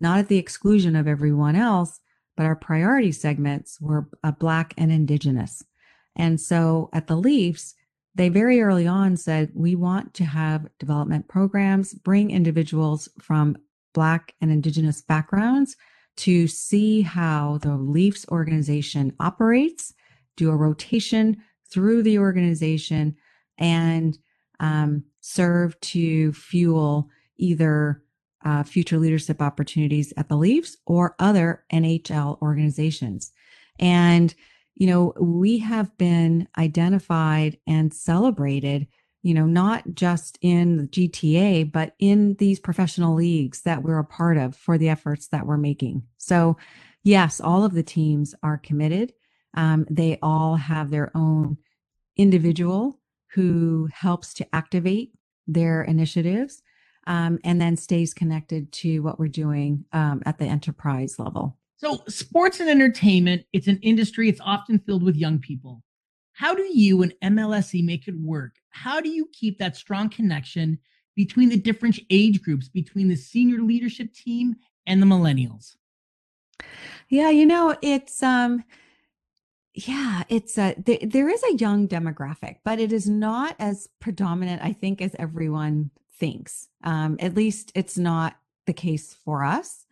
not 0.00 0.18
at 0.18 0.28
the 0.28 0.38
exclusion 0.38 0.96
of 0.96 1.06
everyone 1.06 1.56
else, 1.56 2.00
but 2.42 2.48
our 2.48 2.56
priority 2.56 3.12
segments 3.12 3.80
were 3.80 4.08
uh, 4.24 4.32
Black 4.32 4.74
and 4.76 4.90
Indigenous. 4.90 5.62
And 6.16 6.40
so 6.40 6.90
at 6.92 7.06
the 7.06 7.14
Leafs, 7.14 7.76
they 8.16 8.30
very 8.30 8.60
early 8.60 8.84
on 8.84 9.16
said, 9.16 9.52
we 9.54 9.76
want 9.76 10.12
to 10.14 10.24
have 10.24 10.66
development 10.80 11.28
programs, 11.28 11.94
bring 11.94 12.32
individuals 12.32 13.08
from 13.20 13.56
Black 13.94 14.34
and 14.40 14.50
Indigenous 14.50 15.02
backgrounds 15.02 15.76
to 16.16 16.48
see 16.48 17.02
how 17.02 17.58
the 17.62 17.76
Leafs 17.76 18.26
organization 18.28 19.14
operates, 19.20 19.94
do 20.36 20.50
a 20.50 20.56
rotation 20.56 21.36
through 21.70 22.02
the 22.02 22.18
organization, 22.18 23.14
and 23.56 24.18
um, 24.58 25.04
serve 25.20 25.78
to 25.78 26.32
fuel 26.32 27.08
either 27.36 28.01
uh, 28.44 28.62
future 28.62 28.98
leadership 28.98 29.40
opportunities 29.40 30.12
at 30.16 30.28
the 30.28 30.36
Leafs 30.36 30.76
or 30.86 31.14
other 31.18 31.64
NHL 31.72 32.40
organizations. 32.42 33.32
And, 33.78 34.34
you 34.74 34.86
know, 34.86 35.12
we 35.20 35.58
have 35.58 35.96
been 35.98 36.48
identified 36.58 37.58
and 37.66 37.92
celebrated, 37.92 38.86
you 39.22 39.34
know, 39.34 39.46
not 39.46 39.84
just 39.94 40.38
in 40.40 40.76
the 40.76 40.86
GTA, 40.88 41.70
but 41.70 41.94
in 41.98 42.34
these 42.34 42.60
professional 42.60 43.14
leagues 43.14 43.62
that 43.62 43.82
we're 43.82 43.98
a 43.98 44.04
part 44.04 44.36
of 44.36 44.56
for 44.56 44.78
the 44.78 44.88
efforts 44.88 45.28
that 45.28 45.46
we're 45.46 45.56
making. 45.56 46.02
So, 46.18 46.56
yes, 47.02 47.40
all 47.40 47.64
of 47.64 47.74
the 47.74 47.82
teams 47.82 48.34
are 48.42 48.58
committed. 48.58 49.12
Um, 49.54 49.86
they 49.90 50.18
all 50.22 50.56
have 50.56 50.90
their 50.90 51.10
own 51.14 51.58
individual 52.16 53.00
who 53.34 53.88
helps 53.92 54.34
to 54.34 54.54
activate 54.54 55.12
their 55.46 55.82
initiatives 55.82 56.62
um, 57.06 57.38
and 57.44 57.60
then 57.60 57.76
stays 57.76 58.14
connected 58.14 58.70
to 58.72 59.00
what 59.00 59.18
we're 59.18 59.28
doing 59.28 59.84
um, 59.92 60.22
at 60.26 60.38
the 60.38 60.46
enterprise 60.46 61.18
level. 61.18 61.58
So, 61.76 62.02
sports 62.08 62.60
and 62.60 62.70
entertainment, 62.70 63.44
it's 63.52 63.66
an 63.66 63.78
industry, 63.82 64.28
it's 64.28 64.40
often 64.40 64.78
filled 64.78 65.02
with 65.02 65.16
young 65.16 65.38
people. 65.38 65.82
How 66.32 66.54
do 66.54 66.62
you 66.62 67.02
and 67.02 67.12
MLSE 67.22 67.84
make 67.84 68.08
it 68.08 68.14
work? 68.18 68.52
How 68.70 69.00
do 69.00 69.08
you 69.08 69.28
keep 69.32 69.58
that 69.58 69.76
strong 69.76 70.08
connection 70.08 70.78
between 71.14 71.48
the 71.48 71.56
different 71.56 71.98
age 72.10 72.42
groups, 72.42 72.68
between 72.68 73.08
the 73.08 73.16
senior 73.16 73.60
leadership 73.60 74.14
team 74.14 74.56
and 74.86 75.02
the 75.02 75.06
millennials? 75.06 75.76
Yeah, 77.08 77.30
you 77.30 77.46
know, 77.46 77.76
it's 77.82 78.22
um 78.22 78.64
yeah, 79.74 80.22
it's 80.28 80.58
a 80.58 80.74
th- 80.74 81.10
there 81.10 81.28
is 81.28 81.42
a 81.44 81.56
young 81.56 81.88
demographic, 81.88 82.56
but 82.64 82.78
it 82.78 82.92
is 82.92 83.08
not 83.08 83.56
as 83.58 83.88
predominant 84.00 84.62
I 84.62 84.72
think 84.72 85.00
as 85.02 85.16
everyone 85.18 85.90
thinks. 86.22 86.68
Um, 86.84 87.16
at 87.18 87.34
least 87.34 87.72
it's 87.74 87.98
not 87.98 88.36
the 88.66 88.72
case 88.72 89.12
for 89.24 89.42
us. 89.42 89.86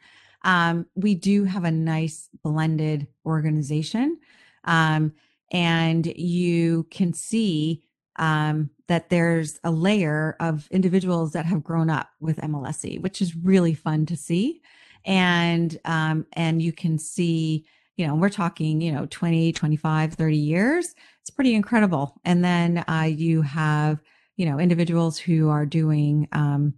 Um, 0.45 0.87
we 0.95 1.17
do 1.17 1.43
have 1.43 1.65
a 1.65 1.73
nice 1.73 2.29
blended 2.45 3.09
organization. 3.27 4.17
Um, 4.63 5.13
and 5.51 6.07
you 6.07 6.87
can 6.93 7.13
see 7.13 7.83
um, 8.15 8.71
that 8.87 9.11
there's 9.11 9.59
a 9.65 9.73
layer 9.73 10.37
of 10.39 10.69
individuals 10.71 11.33
that 11.33 11.47
have 11.47 11.65
grown 11.65 11.91
up 11.91 12.11
with 12.21 12.37
MLSE, 12.37 13.03
which 13.03 13.21
is 13.21 13.35
really 13.35 13.75
fun 13.75 14.07
to 14.07 14.17
see. 14.17 14.63
And 15.05 15.81
um, 15.85 16.27
and 16.35 16.63
you 16.63 16.73
can 16.73 16.97
see, 16.97 17.67
you 17.97 18.07
know, 18.07 18.15
we're 18.15 18.29
talking, 18.29 18.81
you 18.81 18.93
know, 18.93 19.09
20, 19.11 19.53
25, 19.53 20.15
30 20.15 20.37
years. 20.37 20.95
It's 21.23 21.31
pretty 21.31 21.57
incredible. 21.57 22.21
And 22.25 22.45
then 22.45 22.85
uh, 22.87 23.09
you 23.11 23.43
have 23.43 24.01
you 24.41 24.47
know, 24.47 24.59
individuals 24.59 25.19
who 25.19 25.51
are 25.51 25.67
doing, 25.67 26.27
um, 26.33 26.73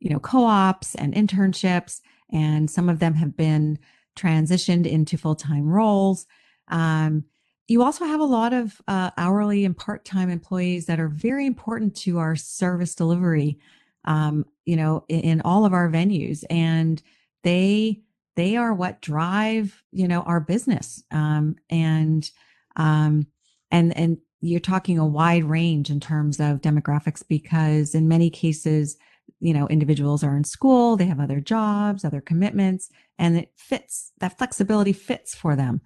you 0.00 0.10
know, 0.10 0.18
co-ops 0.18 0.96
and 0.96 1.14
internships, 1.14 2.00
and 2.32 2.68
some 2.68 2.88
of 2.88 2.98
them 2.98 3.14
have 3.14 3.36
been 3.36 3.78
transitioned 4.16 4.84
into 4.84 5.16
full-time 5.16 5.64
roles. 5.68 6.26
Um, 6.66 7.22
you 7.68 7.84
also 7.84 8.04
have 8.04 8.18
a 8.18 8.24
lot 8.24 8.52
of 8.52 8.82
uh, 8.88 9.12
hourly 9.16 9.64
and 9.64 9.76
part-time 9.76 10.28
employees 10.28 10.86
that 10.86 10.98
are 10.98 11.06
very 11.06 11.46
important 11.46 11.94
to 11.98 12.18
our 12.18 12.34
service 12.34 12.96
delivery 12.96 13.60
um, 14.06 14.44
you 14.64 14.74
know 14.74 15.04
in, 15.08 15.20
in, 15.20 15.40
all 15.42 15.64
of 15.64 15.72
our 15.72 15.88
venues 15.88 16.42
and 16.50 17.00
they 17.44 18.02
they 18.34 18.56
are 18.56 18.74
what 18.74 19.00
drive 19.00 19.84
you 19.92 20.08
know 20.08 20.22
our 20.22 20.40
business 20.40 21.04
um, 21.12 21.54
and 21.70 22.32
um, 22.74 23.24
and 23.70 23.96
and 23.96 24.18
you're 24.44 24.60
talking 24.60 24.98
a 24.98 25.06
wide 25.06 25.44
range 25.44 25.90
in 25.90 26.00
terms 26.00 26.38
of 26.40 26.60
demographics 26.60 27.22
because 27.26 27.94
in 27.94 28.08
many 28.08 28.30
cases 28.30 28.96
you 29.40 29.54
know 29.54 29.66
individuals 29.68 30.22
are 30.22 30.36
in 30.36 30.44
school 30.44 30.96
they 30.96 31.06
have 31.06 31.20
other 31.20 31.40
jobs 31.40 32.04
other 32.04 32.20
commitments 32.20 32.90
and 33.18 33.36
it 33.36 33.50
fits 33.56 34.12
that 34.18 34.36
flexibility 34.36 34.92
fits 34.92 35.34
for 35.34 35.56
them 35.56 35.80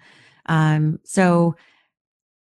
um, 0.46 0.98
so 1.04 1.54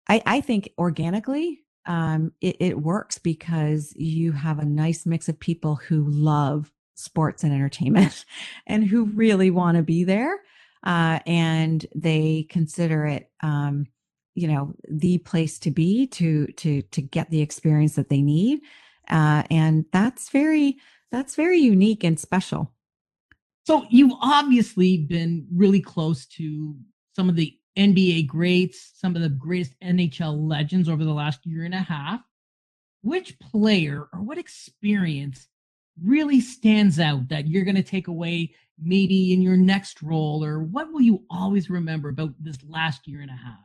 I, 0.08 0.22
I 0.26 0.40
think 0.40 0.70
organically, 0.78 1.60
um, 1.86 2.32
it, 2.40 2.56
it 2.60 2.78
works 2.78 3.18
because 3.18 3.92
you 3.96 4.32
have 4.32 4.58
a 4.58 4.64
nice 4.64 5.06
mix 5.06 5.28
of 5.28 5.38
people 5.38 5.76
who 5.76 6.04
love 6.08 6.70
sports 6.94 7.44
and 7.44 7.52
entertainment 7.52 8.24
and 8.66 8.84
who 8.84 9.06
really 9.06 9.50
want 9.50 9.76
to 9.76 9.82
be 9.82 10.04
there. 10.04 10.38
Uh, 10.82 11.18
and 11.26 11.86
they 11.94 12.46
consider 12.50 13.06
it, 13.06 13.30
um, 13.42 13.86
you 14.34 14.48
know, 14.48 14.74
the 14.88 15.18
place 15.18 15.58
to 15.60 15.70
be 15.70 16.06
to 16.08 16.46
to 16.46 16.82
to 16.82 17.02
get 17.02 17.30
the 17.30 17.40
experience 17.40 17.94
that 17.94 18.08
they 18.08 18.22
need. 18.22 18.60
Uh, 19.08 19.44
and 19.50 19.84
that's 19.92 20.30
very 20.30 20.76
that's 21.10 21.36
very 21.36 21.58
unique 21.58 22.04
and 22.04 22.18
special. 22.18 22.72
So 23.66 23.86
you've 23.88 24.16
obviously 24.20 24.98
been 24.98 25.46
really 25.54 25.80
close 25.80 26.26
to 26.26 26.76
some 27.14 27.28
of 27.28 27.36
the 27.36 27.56
NBA 27.78 28.26
greats, 28.26 28.92
some 28.96 29.16
of 29.16 29.22
the 29.22 29.28
greatest 29.28 29.74
NHL 29.82 30.48
legends 30.48 30.88
over 30.88 31.04
the 31.04 31.12
last 31.12 31.46
year 31.46 31.64
and 31.64 31.74
a 31.74 31.78
half. 31.78 32.20
Which 33.02 33.38
player 33.38 34.08
or 34.12 34.22
what 34.22 34.38
experience 34.38 35.46
really 36.02 36.40
stands 36.40 36.98
out 36.98 37.28
that 37.28 37.46
you're 37.46 37.64
going 37.64 37.74
to 37.76 37.82
take 37.82 38.08
away 38.08 38.54
maybe 38.82 39.32
in 39.32 39.42
your 39.42 39.56
next 39.56 40.02
role 40.02 40.44
or 40.44 40.60
what 40.60 40.92
will 40.92 41.02
you 41.02 41.22
always 41.30 41.70
remember 41.70 42.08
about 42.08 42.32
this 42.40 42.58
last 42.66 43.06
year 43.06 43.20
and 43.20 43.30
a 43.30 43.34
half? 43.34 43.58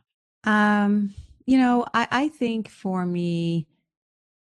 Um, 0.43 1.13
you 1.45 1.57
know, 1.57 1.85
I, 1.93 2.07
I 2.11 2.27
think 2.29 2.69
for 2.69 3.05
me, 3.05 3.67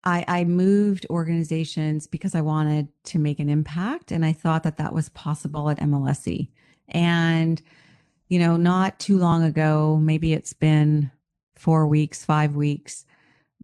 I, 0.03 0.23
I 0.27 0.43
moved 0.43 1.07
organizations 1.09 2.07
because 2.07 2.35
I 2.35 2.41
wanted 2.41 2.87
to 3.05 3.19
make 3.19 3.39
an 3.39 3.49
impact 3.49 4.11
and 4.11 4.23
I 4.23 4.33
thought 4.33 4.63
that 4.63 4.77
that 4.77 4.93
was 4.93 5.09
possible 5.09 5.69
at 5.69 5.79
MLSE. 5.79 6.49
And 6.89 7.61
you 8.29 8.39
know, 8.39 8.57
not 8.57 8.99
too 8.99 9.17
long 9.17 9.43
ago, 9.43 9.97
maybe 10.01 10.33
it's 10.33 10.53
been 10.53 11.11
four 11.55 11.87
weeks, 11.87 12.25
five 12.25 12.55
weeks, 12.55 13.05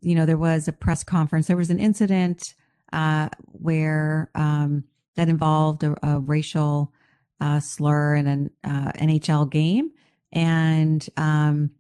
you 0.02 0.16
know, 0.16 0.26
there 0.26 0.38
was 0.38 0.68
a 0.68 0.74
press 0.74 1.04
conference. 1.04 1.48
There 1.48 1.58
was 1.58 1.70
an 1.70 1.80
incident 1.80 2.54
uh, 2.94 3.30
where 3.46 4.30
um, 4.36 4.84
that 5.16 5.30
involved 5.30 5.84
a, 5.84 5.96
a 6.04 6.20
racial 6.20 6.94
uh, 7.40 7.60
slur 7.60 8.16
in 8.16 8.28
an 8.28 8.50
uh, 8.64 8.92
NHL 8.94 9.50
game. 9.50 9.92
And, 10.32 11.08
um, 11.18 11.72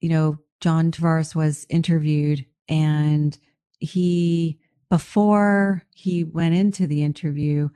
you 0.00 0.08
know, 0.08 0.38
John 0.60 0.90
Tavares 0.90 1.34
was 1.34 1.66
interviewed 1.68 2.44
and 2.68 3.38
he, 3.78 4.58
before 4.88 5.82
he 5.94 6.24
went 6.24 6.54
into 6.54 6.86
the 6.86 7.02
interview, 7.02 7.68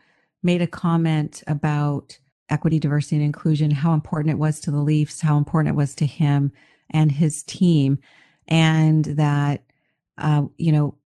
made 0.42 0.62
a 0.62 0.66
comment 0.66 1.42
about 1.46 2.18
equity, 2.50 2.78
diversity, 2.78 3.16
and 3.16 3.24
inclusion, 3.24 3.70
how 3.70 3.94
important 3.94 4.30
it 4.30 4.38
was 4.38 4.60
to 4.60 4.70
the 4.70 4.82
Leafs, 4.82 5.20
how 5.20 5.38
important 5.38 5.74
it 5.74 5.76
was 5.76 5.94
to 5.94 6.06
him 6.06 6.52
and 6.90 7.10
his 7.10 7.42
team, 7.42 7.98
and 8.46 9.04
that, 9.06 9.64
uh, 10.18 10.42
you 10.58 10.70
know, 10.70 10.96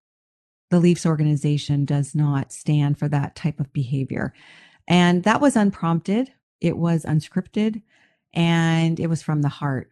the 0.71 0.81
Leafs 0.81 1.07
organization 1.07 1.85
does 1.85 2.15
not 2.15 2.53
stand 2.53 2.99
for 2.99 3.09
that 3.09 3.37
type 3.37 3.61
of 3.61 3.73
behavior. 3.73 4.35
And 4.87 5.23
that 5.23 5.41
was 5.41 5.57
unprompted, 5.57 6.33
it 6.61 6.77
was 6.77 7.05
unscripted, 7.05 7.83
and 8.35 8.99
it 8.99 9.07
was 9.07 9.23
from 9.23 9.43
the 9.43 9.49
heart. 9.49 9.91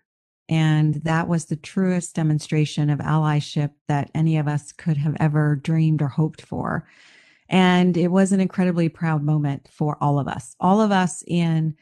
And 0.48 0.94
that 0.96 1.26
was 1.26 1.46
the 1.46 1.56
truest 1.56 2.14
demonstration 2.14 2.88
of 2.88 3.00
allyship 3.00 3.70
that 3.88 4.10
any 4.14 4.36
of 4.36 4.46
us 4.46 4.72
could 4.72 4.96
have 4.96 5.16
ever 5.18 5.56
dreamed 5.56 6.02
or 6.02 6.08
hoped 6.08 6.42
for. 6.42 6.86
And 7.48 7.96
it 7.96 8.08
was 8.08 8.32
an 8.32 8.40
incredibly 8.40 8.88
proud 8.88 9.22
moment 9.22 9.68
for 9.70 9.96
all 10.00 10.18
of 10.18 10.28
us, 10.28 10.54
all 10.60 10.80
of 10.80 10.92
us 10.92 11.22
in 11.26 11.76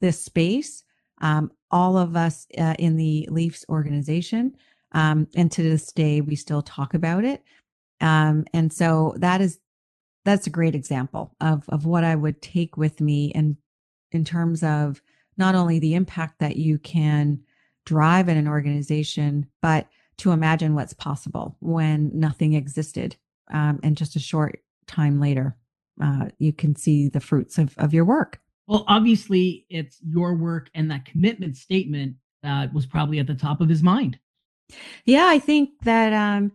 this 0.00 0.22
space, 0.22 0.82
um, 1.20 1.50
all 1.70 1.96
of 1.96 2.16
us 2.16 2.46
uh, 2.58 2.74
in 2.78 2.96
the 2.96 3.28
Leafs 3.30 3.64
organization. 3.68 4.56
Um, 4.92 5.28
and 5.36 5.52
to 5.52 5.62
this 5.62 5.92
day, 5.92 6.20
we 6.20 6.36
still 6.36 6.62
talk 6.62 6.94
about 6.94 7.24
it. 7.24 7.42
Um, 8.00 8.44
and 8.52 8.72
so 8.72 9.14
that 9.18 9.40
is 9.40 9.58
that's 10.24 10.46
a 10.46 10.50
great 10.50 10.74
example 10.74 11.34
of 11.40 11.68
of 11.68 11.86
what 11.86 12.04
I 12.04 12.14
would 12.14 12.42
take 12.42 12.76
with 12.76 13.00
me 13.00 13.32
and 13.34 13.56
in 14.12 14.24
terms 14.24 14.62
of 14.62 15.02
not 15.36 15.54
only 15.54 15.78
the 15.78 15.94
impact 15.94 16.40
that 16.40 16.56
you 16.56 16.78
can 16.78 17.40
drive 17.84 18.28
in 18.28 18.36
an 18.36 18.48
organization, 18.48 19.46
but 19.62 19.88
to 20.18 20.32
imagine 20.32 20.74
what's 20.74 20.92
possible 20.92 21.56
when 21.60 22.10
nothing 22.12 22.52
existed 22.52 23.16
um, 23.52 23.80
and 23.82 23.96
just 23.96 24.16
a 24.16 24.20
short 24.20 24.60
time 24.86 25.20
later, 25.20 25.56
uh, 26.02 26.26
you 26.38 26.52
can 26.52 26.76
see 26.76 27.08
the 27.08 27.20
fruits 27.20 27.58
of, 27.58 27.74
of 27.78 27.94
your 27.94 28.04
work. 28.04 28.40
Well, 28.66 28.84
obviously, 28.86 29.66
it's 29.68 29.98
your 30.06 30.34
work 30.34 30.70
and 30.74 30.90
that 30.90 31.04
commitment 31.04 31.56
statement 31.56 32.16
that 32.42 32.72
was 32.72 32.86
probably 32.86 33.18
at 33.18 33.26
the 33.26 33.34
top 33.34 33.60
of 33.60 33.68
his 33.68 33.82
mind. 33.82 34.18
Yeah, 35.04 35.26
I 35.26 35.38
think 35.38 35.70
that 35.82 36.12
um, 36.12 36.52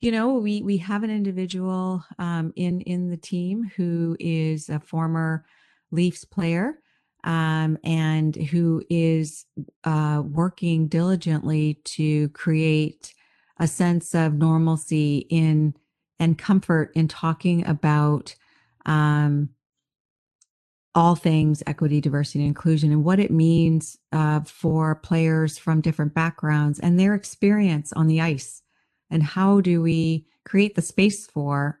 you 0.00 0.12
know 0.12 0.34
we 0.34 0.62
we 0.62 0.76
have 0.78 1.02
an 1.02 1.10
individual 1.10 2.04
um, 2.18 2.52
in 2.56 2.82
in 2.82 3.10
the 3.10 3.16
team 3.16 3.70
who 3.76 4.16
is 4.20 4.68
a 4.68 4.80
former 4.80 5.46
Leafs 5.90 6.24
player 6.24 6.78
um, 7.24 7.78
and 7.82 8.36
who 8.36 8.82
is 8.90 9.46
uh, 9.84 10.22
working 10.24 10.86
diligently 10.86 11.74
to 11.84 12.28
create 12.30 13.14
a 13.58 13.66
sense 13.66 14.14
of 14.14 14.34
normalcy 14.34 15.26
in 15.30 15.74
and 16.20 16.38
comfort 16.38 16.92
in 16.94 17.08
talking 17.08 17.66
about 17.66 18.34
um, 18.86 19.48
all 20.94 21.16
things 21.16 21.62
equity, 21.66 22.00
diversity, 22.00 22.40
and 22.40 22.48
inclusion, 22.48 22.92
and 22.92 23.04
what 23.04 23.18
it 23.18 23.30
means 23.30 23.98
uh, 24.12 24.40
for 24.40 24.94
players 24.94 25.58
from 25.58 25.80
different 25.80 26.14
backgrounds 26.14 26.78
and 26.78 27.00
their 27.00 27.14
experience 27.14 27.92
on 27.94 28.06
the 28.06 28.20
ice. 28.20 28.62
And 29.10 29.22
how 29.22 29.60
do 29.60 29.82
we 29.82 30.26
create 30.44 30.74
the 30.74 30.82
space 30.82 31.26
for 31.26 31.80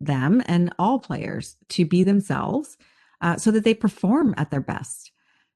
them 0.00 0.42
and 0.46 0.72
all 0.78 0.98
players 0.98 1.56
to 1.70 1.84
be 1.84 2.04
themselves 2.04 2.76
uh, 3.24 3.36
so 3.36 3.50
that 3.50 3.64
they 3.64 3.74
perform 3.74 4.34
at 4.36 4.52
their 4.52 4.60
best? 4.60 5.10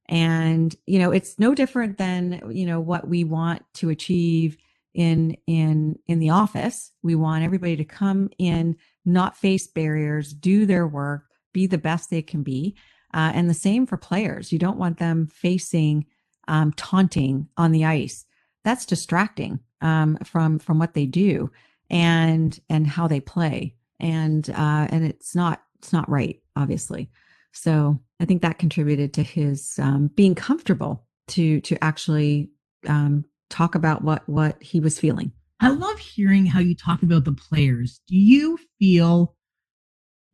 And, 0.09 0.75
you 0.87 0.99
know, 0.99 1.13
it's 1.13 1.39
no 1.39 1.55
different 1.55 1.99
than, 1.99 2.41
you 2.51 2.65
know, 2.67 2.81
what 2.81 3.07
we 3.07 3.25
want 3.25 3.63
to 3.75 3.91
achieve 3.91 4.57
in 4.95 5.37
in 5.47 5.99
in 6.07 6.19
the 6.19 6.31
office. 6.31 6.91
We 7.03 7.15
want 7.15 7.45
everybody 7.45 7.77
to 7.77 7.85
come 7.85 8.31
in 8.39 8.77
not 9.05 9.37
face 9.37 9.67
barriers 9.67 10.33
do 10.33 10.67
their 10.67 10.89
work 10.89 11.25
be 11.53 11.67
the 11.67 11.79
best 11.79 12.11
they 12.11 12.23
can 12.23 12.43
be. 12.43 12.75
Uh, 13.15 13.33
and 13.35 13.49
the 13.49 13.55
same 13.55 13.87
for 13.87 13.97
players. 13.97 14.53
You 14.53 14.59
don't 14.59 14.79
want 14.79 14.99
them 14.99 15.27
facing 15.27 16.07
um, 16.47 16.73
taunting 16.73 17.49
on 17.57 17.73
the 17.73 17.85
ice. 17.85 18.25
That's 18.65 18.87
distracting 18.87 19.61
um, 19.83 20.19
from 20.25 20.59
from 20.59 20.79
what 20.79 20.95
they 20.95 21.07
do 21.07 21.51
and 21.91 22.59
and 22.71 22.87
how 22.87 23.09
they 23.09 23.21
play. 23.21 23.75
And 24.01 24.49
uh, 24.51 24.89
and 24.91 25.05
it's 25.05 25.35
not 25.35 25.63
it's 25.79 25.93
not 25.93 26.09
right 26.09 26.41
obviously 26.57 27.11
so 27.53 27.99
i 28.21 28.25
think 28.25 28.43
that 28.43 28.59
contributed 28.59 29.13
to 29.13 29.23
his 29.23 29.79
um, 29.81 30.11
being 30.15 30.35
comfortable 30.35 31.07
to 31.29 31.61
to 31.61 31.83
actually 31.83 32.51
um, 32.87 33.25
talk 33.51 33.75
about 33.75 34.03
what 34.03 34.29
what 34.29 34.63
he 34.63 34.81
was 34.81 34.99
feeling. 34.99 35.33
I 35.61 35.71
love 35.71 35.99
hearing 35.99 36.47
how 36.47 36.61
you 36.61 36.75
talk 36.75 37.03
about 37.03 37.25
the 37.25 37.33
players. 37.33 38.01
Do 38.07 38.17
you 38.17 38.59
feel 38.79 39.35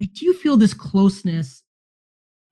like 0.00 0.12
do 0.12 0.24
you 0.24 0.34
feel 0.34 0.56
this 0.56 0.74
closeness 0.74 1.62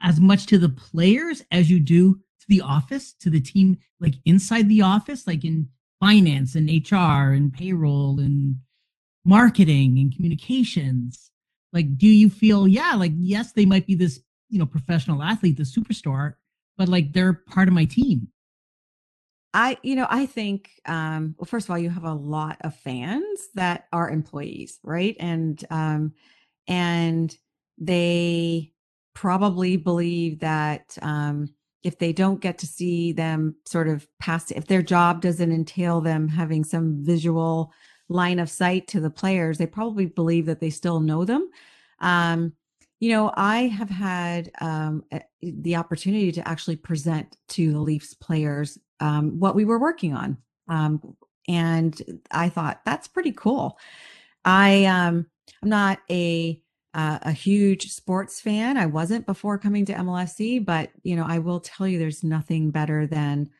as 0.00 0.20
much 0.20 0.46
to 0.46 0.58
the 0.58 0.68
players 0.68 1.42
as 1.50 1.70
you 1.70 1.80
do 1.80 2.14
to 2.14 2.46
the 2.48 2.60
office, 2.60 3.12
to 3.20 3.30
the 3.30 3.40
team, 3.40 3.78
like 4.00 4.14
inside 4.24 4.68
the 4.68 4.82
office, 4.82 5.26
like 5.26 5.44
in 5.44 5.68
finance 6.00 6.54
and 6.54 6.68
HR 6.68 7.32
and 7.32 7.52
payroll 7.52 8.18
and 8.18 8.56
marketing 9.24 9.98
and 9.98 10.14
communications? 10.14 11.30
Like, 11.72 11.96
do 11.96 12.08
you 12.08 12.28
feel, 12.28 12.68
yeah, 12.68 12.94
like, 12.96 13.12
yes, 13.16 13.52
they 13.52 13.64
might 13.64 13.86
be 13.86 13.94
this, 13.94 14.20
you 14.52 14.58
know, 14.58 14.66
professional 14.66 15.22
athlete, 15.22 15.56
the 15.56 15.62
superstar, 15.62 16.34
but 16.76 16.86
like 16.86 17.12
they're 17.12 17.32
part 17.32 17.68
of 17.68 17.74
my 17.74 17.86
team? 17.86 18.28
I, 19.54 19.78
you 19.82 19.96
know, 19.96 20.06
I 20.08 20.26
think, 20.26 20.70
um, 20.86 21.34
well, 21.38 21.46
first 21.46 21.66
of 21.66 21.70
all, 21.70 21.78
you 21.78 21.90
have 21.90 22.04
a 22.04 22.14
lot 22.14 22.58
of 22.60 22.76
fans 22.76 23.48
that 23.54 23.86
are 23.92 24.10
employees, 24.10 24.78
right? 24.82 25.16
And, 25.18 25.62
um, 25.70 26.12
and 26.68 27.36
they 27.78 28.72
probably 29.14 29.76
believe 29.76 30.40
that, 30.40 30.96
um, 31.02 31.48
if 31.82 31.98
they 31.98 32.12
don't 32.12 32.40
get 32.40 32.58
to 32.58 32.66
see 32.66 33.12
them 33.12 33.56
sort 33.66 33.88
of 33.88 34.06
pass, 34.20 34.50
if 34.52 34.66
their 34.66 34.82
job 34.82 35.20
doesn't 35.20 35.52
entail 35.52 36.00
them 36.00 36.28
having 36.28 36.62
some 36.62 37.04
visual 37.04 37.72
line 38.08 38.38
of 38.38 38.48
sight 38.48 38.86
to 38.88 39.00
the 39.00 39.10
players, 39.10 39.58
they 39.58 39.66
probably 39.66 40.06
believe 40.06 40.46
that 40.46 40.60
they 40.60 40.70
still 40.70 41.00
know 41.00 41.24
them. 41.24 41.50
Um, 42.00 42.52
you 43.02 43.08
know, 43.08 43.32
I 43.34 43.62
have 43.62 43.90
had 43.90 44.52
um, 44.60 45.02
the 45.42 45.74
opportunity 45.74 46.30
to 46.30 46.48
actually 46.48 46.76
present 46.76 47.36
to 47.48 47.72
the 47.72 47.80
Leafs 47.80 48.14
players 48.14 48.78
um, 49.00 49.40
what 49.40 49.56
we 49.56 49.64
were 49.64 49.80
working 49.80 50.14
on. 50.14 50.38
Um, 50.68 51.16
and 51.48 52.00
I 52.30 52.48
thought 52.48 52.80
that's 52.86 53.08
pretty 53.08 53.32
cool. 53.32 53.76
I 54.44 54.84
um, 54.84 55.26
I'm 55.64 55.68
not 55.68 55.98
a 56.12 56.62
uh, 56.94 57.18
a 57.22 57.32
huge 57.32 57.90
sports 57.90 58.40
fan. 58.40 58.76
I 58.76 58.86
wasn't 58.86 59.26
before 59.26 59.58
coming 59.58 59.84
to 59.86 59.94
MLSE, 59.94 60.64
but 60.64 60.90
you 61.02 61.16
know, 61.16 61.26
I 61.26 61.40
will 61.40 61.58
tell 61.58 61.88
you, 61.88 61.98
there's 61.98 62.22
nothing 62.22 62.70
better 62.70 63.08
than 63.08 63.50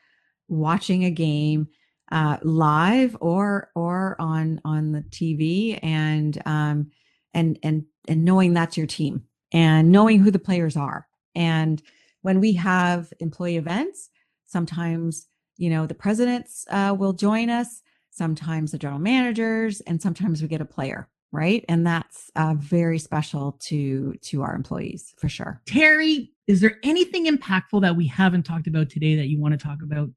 watching 0.47 1.05
a 1.05 1.11
game 1.11 1.67
uh, 2.13 2.37
live 2.43 3.17
or 3.21 3.73
or 3.75 4.15
on 4.21 4.61
on 4.65 4.93
the 4.93 5.01
TV 5.01 5.81
and 5.83 6.41
um, 6.47 6.93
and 7.35 7.59
and 7.65 7.87
and 8.07 8.25
knowing 8.25 8.55
that's 8.55 8.77
your 8.77 8.87
team 8.87 9.25
and 9.53 9.93
knowing 9.93 10.19
who 10.21 10.31
the 10.31 10.39
players 10.39 10.77
are. 10.77 11.07
And 11.35 11.83
when 12.23 12.41
we 12.41 12.53
have 12.55 13.13
employee 13.21 13.57
events, 13.57 14.11
sometimes 14.47 15.29
you 15.57 15.71
know 15.71 15.87
the 15.87 15.95
presidents 15.95 16.67
uh, 16.71 16.95
will 16.99 17.13
join 17.13 17.51
us, 17.51 17.83
sometimes 18.11 18.73
the 18.73 18.79
general 18.79 19.01
managers, 19.01 19.81
and 19.83 20.01
sometimes 20.01 20.43
we 20.43 20.49
get 20.49 20.61
a 20.61 20.67
player 20.67 21.09
right? 21.33 21.65
And 21.69 21.87
that's 21.87 22.31
uh, 22.37 22.55
very 22.59 22.99
special 22.99 23.53
to 23.61 24.15
to 24.21 24.43
our 24.43 24.55
employees 24.55 25.15
for 25.17 25.29
sure. 25.29 25.61
Terry 25.67 26.31
is 26.47 26.61
there 26.61 26.79
anything 26.83 27.27
impactful 27.27 27.81
that 27.81 27.97
we 27.97 28.07
haven't 28.07 28.43
talked 28.43 28.67
about 28.67 28.91
today 28.91 29.17
that 29.17 29.29
you 29.29 29.41
want 29.41 29.59
to 29.59 29.65
talk 29.65 29.79
about? 29.83 30.11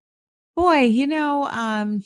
Boy 0.56 0.82
you 0.82 1.08
know 1.08 1.46
um 1.46 2.04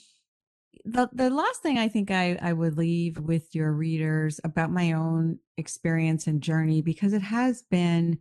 the 0.86 1.10
the 1.14 1.30
last 1.30 1.62
thing 1.62 1.78
i 1.78 1.88
think 1.88 2.10
i 2.12 2.38
i 2.42 2.54
would 2.54 2.78
leave 2.78 3.20
with 3.20 3.54
your 3.54 3.72
readers 3.72 4.40
about 4.44 4.72
my 4.72 4.94
own 4.94 5.38
experience 5.58 6.28
and 6.28 6.42
journey 6.42 6.82
because 6.82 7.14
it 7.14 7.22
has 7.22 7.64
been 7.64 8.18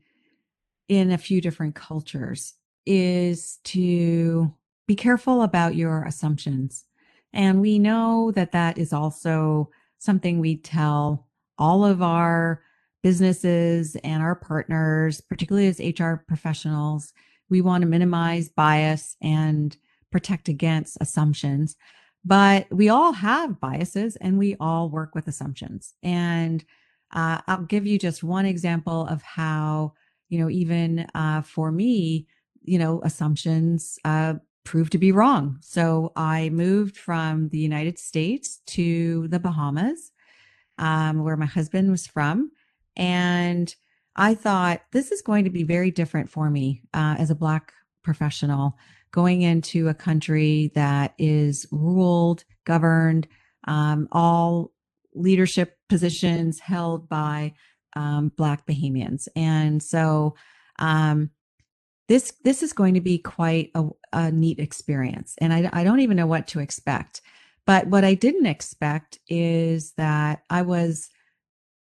in 0.89 1.11
a 1.11 1.19
few 1.19 1.41
different 1.41 1.75
cultures 1.75 2.55
is 2.85 3.59
to 3.65 4.53
be 4.87 4.97
careful 4.97 5.43
about 5.43 5.77
your 5.77 6.03
assumptions 6.05 6.87
and 7.33 7.61
we 7.61 7.79
know 7.79 8.33
that 8.35 8.53
that 8.53 8.79
is 8.79 8.93
also 8.93 9.71
something 9.99 10.39
we 10.39 10.57
tell 10.57 11.27
all 11.59 11.85
of 11.85 12.03
our 12.03 12.63
businesses 13.03 13.97
and 14.03 14.23
our 14.23 14.35
partners, 14.35 15.21
particularly 15.21 15.69
as 15.69 15.81
HR 15.81 16.15
professionals. 16.27 17.13
We 17.49 17.61
want 17.61 17.83
to 17.83 17.89
minimize 17.89 18.49
bias 18.49 19.17
and 19.23 19.77
protect 20.11 20.49
against 20.49 20.99
assumptions. 21.01 21.77
But 22.25 22.67
we 22.71 22.89
all 22.89 23.13
have 23.13 23.61
biases 23.61 24.17
and 24.17 24.39
we 24.39 24.57
all 24.61 24.91
work 24.91 25.15
with 25.15 25.29
assumptions. 25.29 25.95
And 26.03 26.65
uh, 27.13 27.41
I'll 27.47 27.63
give 27.63 27.87
you 27.87 27.99
just 27.99 28.23
one 28.23 28.45
example 28.45 29.07
of 29.07 29.23
how, 29.23 29.95
you 30.29 30.39
know, 30.39 30.51
even 30.51 31.07
uh, 31.15 31.43
for 31.43 31.73
me, 31.73 32.27
you 32.63 32.79
know, 32.79 33.01
assumptions 33.03 33.99
uh, 34.05 34.35
proved 34.65 34.93
to 34.93 34.99
be 34.99 35.13
wrong. 35.13 35.57
So 35.63 36.13
I 36.17 36.51
moved 36.51 36.99
from 36.99 37.49
the 37.49 37.59
United 37.59 37.99
States 37.99 38.61
to 38.67 39.27
the 39.29 39.39
Bahamas, 39.39 40.13
um, 40.77 41.25
where 41.25 41.37
my 41.37 41.47
husband 41.47 41.91
was 41.91 42.07
from. 42.07 42.51
And 42.97 43.75
I 44.17 44.35
thought 44.35 44.83
this 44.93 45.13
is 45.13 45.23
going 45.23 45.45
to 45.45 45.51
be 45.51 45.63
very 45.63 45.91
different 45.91 46.29
for 46.29 46.51
me 46.51 46.83
uh, 46.93 47.17
as 47.19 47.31
a 47.31 47.35
Black 47.35 47.73
professional 48.03 48.77
going 49.11 49.43
into 49.43 49.89
a 49.89 49.95
country 49.95 50.73
that 50.75 51.15
is 51.19 51.67
ruled, 51.71 52.45
governed, 52.65 53.29
um, 53.67 54.09
all 54.13 54.73
leadership 55.15 55.79
positions 55.89 56.61
held 56.61 57.09
by 57.09 57.55
um, 57.97 58.33
Black 58.37 58.67
Bahamians. 58.67 59.29
And 59.35 59.83
so, 59.83 60.35
um, 60.79 61.31
this 62.09 62.33
this 62.43 62.63
is 62.63 62.73
going 62.73 62.95
to 62.95 63.01
be 63.01 63.19
quite 63.19 63.71
a, 63.75 63.87
a 64.13 64.31
neat 64.31 64.59
experience. 64.59 65.35
And 65.39 65.53
I, 65.53 65.69
I 65.73 65.85
don't 65.85 66.01
even 66.01 66.17
know 66.17 66.27
what 66.27 66.47
to 66.49 66.61
expect. 66.61 67.21
But 67.67 67.89
what 67.89 68.03
i 68.03 68.15
didn't 68.15 68.47
expect 68.47 69.19
is 69.29 69.93
that 69.99 70.43
i 70.49 70.63
was 70.63 71.11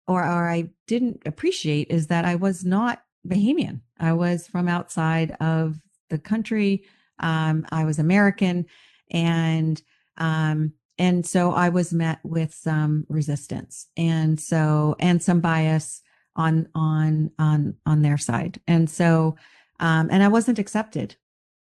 or, 0.07 0.23
or 0.23 0.49
i 0.49 0.71
didn't 0.87 1.21
appreciate 1.27 1.91
is 1.91 2.07
that 2.07 2.25
i 2.25 2.33
was 2.33 2.65
not 2.65 3.03
bahamian. 3.27 3.81
I 3.99 4.13
was 4.13 4.47
from 4.47 4.67
outside 4.67 5.35
of 5.39 5.79
the 6.09 6.17
country 6.17 6.83
um, 7.19 7.65
i 7.71 7.83
was 7.83 7.99
american 7.99 8.65
and 9.11 9.81
um, 10.17 10.73
and 10.97 11.25
so 11.25 11.51
i 11.51 11.69
was 11.69 11.93
met 11.93 12.19
with 12.23 12.53
some 12.53 13.05
resistance 13.09 13.87
and 13.97 14.39
so 14.39 14.95
and 14.99 15.21
some 15.21 15.39
bias 15.39 16.01
on 16.35 16.67
on 16.75 17.31
on 17.39 17.75
on 17.85 18.01
their 18.01 18.17
side 18.17 18.59
and 18.67 18.89
so 18.89 19.35
um, 19.79 20.09
and 20.11 20.23
I 20.23 20.27
wasn't 20.27 20.59
accepted. 20.59 21.15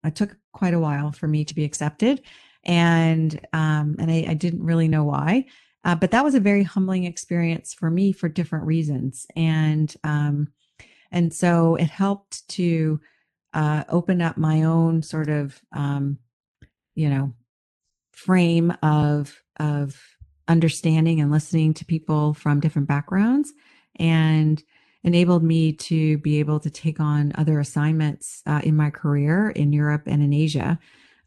It 0.04 0.14
took 0.14 0.36
quite 0.52 0.74
a 0.74 0.80
while 0.80 1.12
for 1.12 1.28
me 1.28 1.44
to 1.44 1.54
be 1.54 1.64
accepted, 1.64 2.22
and 2.64 3.38
um, 3.52 3.96
and 3.98 4.10
I, 4.10 4.26
I, 4.28 4.34
didn't 4.34 4.64
really 4.64 4.88
know 4.88 5.04
why. 5.04 5.46
Uh, 5.84 5.94
but 5.94 6.10
that 6.10 6.24
was 6.24 6.34
a 6.34 6.40
very 6.40 6.62
humbling 6.62 7.04
experience 7.04 7.74
for 7.74 7.90
me 7.90 8.12
for 8.12 8.28
different 8.28 8.66
reasons, 8.66 9.26
and 9.36 9.94
um, 10.04 10.48
and 11.10 11.32
so 11.32 11.76
it 11.76 11.88
helped 11.88 12.46
to 12.50 13.00
uh, 13.54 13.84
open 13.88 14.22
up 14.22 14.36
my 14.36 14.62
own 14.62 15.02
sort 15.02 15.28
of 15.28 15.60
um, 15.72 16.18
you 16.94 17.08
know 17.08 17.32
frame 18.12 18.72
of 18.82 19.42
of 19.58 20.00
understanding 20.48 21.20
and 21.20 21.30
listening 21.30 21.72
to 21.74 21.84
people 21.84 22.34
from 22.34 22.60
different 22.60 22.88
backgrounds 22.88 23.52
and 23.96 24.62
enabled 25.04 25.42
me 25.42 25.72
to 25.72 26.18
be 26.18 26.38
able 26.38 26.60
to 26.60 26.70
take 26.70 27.00
on 27.00 27.32
other 27.36 27.58
assignments 27.58 28.42
uh, 28.46 28.60
in 28.62 28.76
my 28.76 28.90
career 28.90 29.50
in 29.50 29.72
Europe 29.72 30.02
and 30.06 30.22
in 30.22 30.32
Asia 30.32 30.78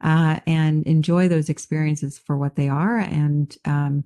uh, 0.02 0.40
and 0.46 0.86
enjoy 0.86 1.28
those 1.28 1.50
experiences 1.50 2.18
for 2.18 2.38
what 2.38 2.56
they 2.56 2.70
are 2.70 3.00
and 3.00 3.58
um, 3.66 4.04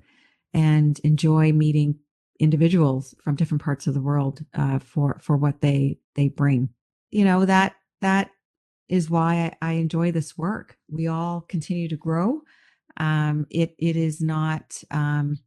and 0.54 1.00
enjoy 1.00 1.52
meeting 1.52 2.00
individuals 2.40 3.14
from 3.22 3.36
different 3.36 3.62
parts 3.62 3.86
of 3.86 3.94
the 3.94 4.02
world 4.02 4.44
uh, 4.54 4.80
for 4.80 5.20
for 5.22 5.38
what 5.38 5.62
they 5.62 5.98
they 6.16 6.30
bring. 6.30 6.70
You 7.12 7.26
know 7.26 7.46
that 7.46 7.76
that 8.02 8.32
is 8.88 9.10
why 9.10 9.56
I, 9.62 9.70
I 9.70 9.72
enjoy 9.74 10.12
this 10.12 10.38
work. 10.38 10.78
We 10.90 11.08
all 11.08 11.42
continue 11.42 11.88
to 11.90 11.98
grow. 11.98 12.42
Um, 12.98 13.48
it 13.50 13.76
it 13.78 13.96
is 13.96 14.22
not 14.22 14.82
um, 14.92 15.40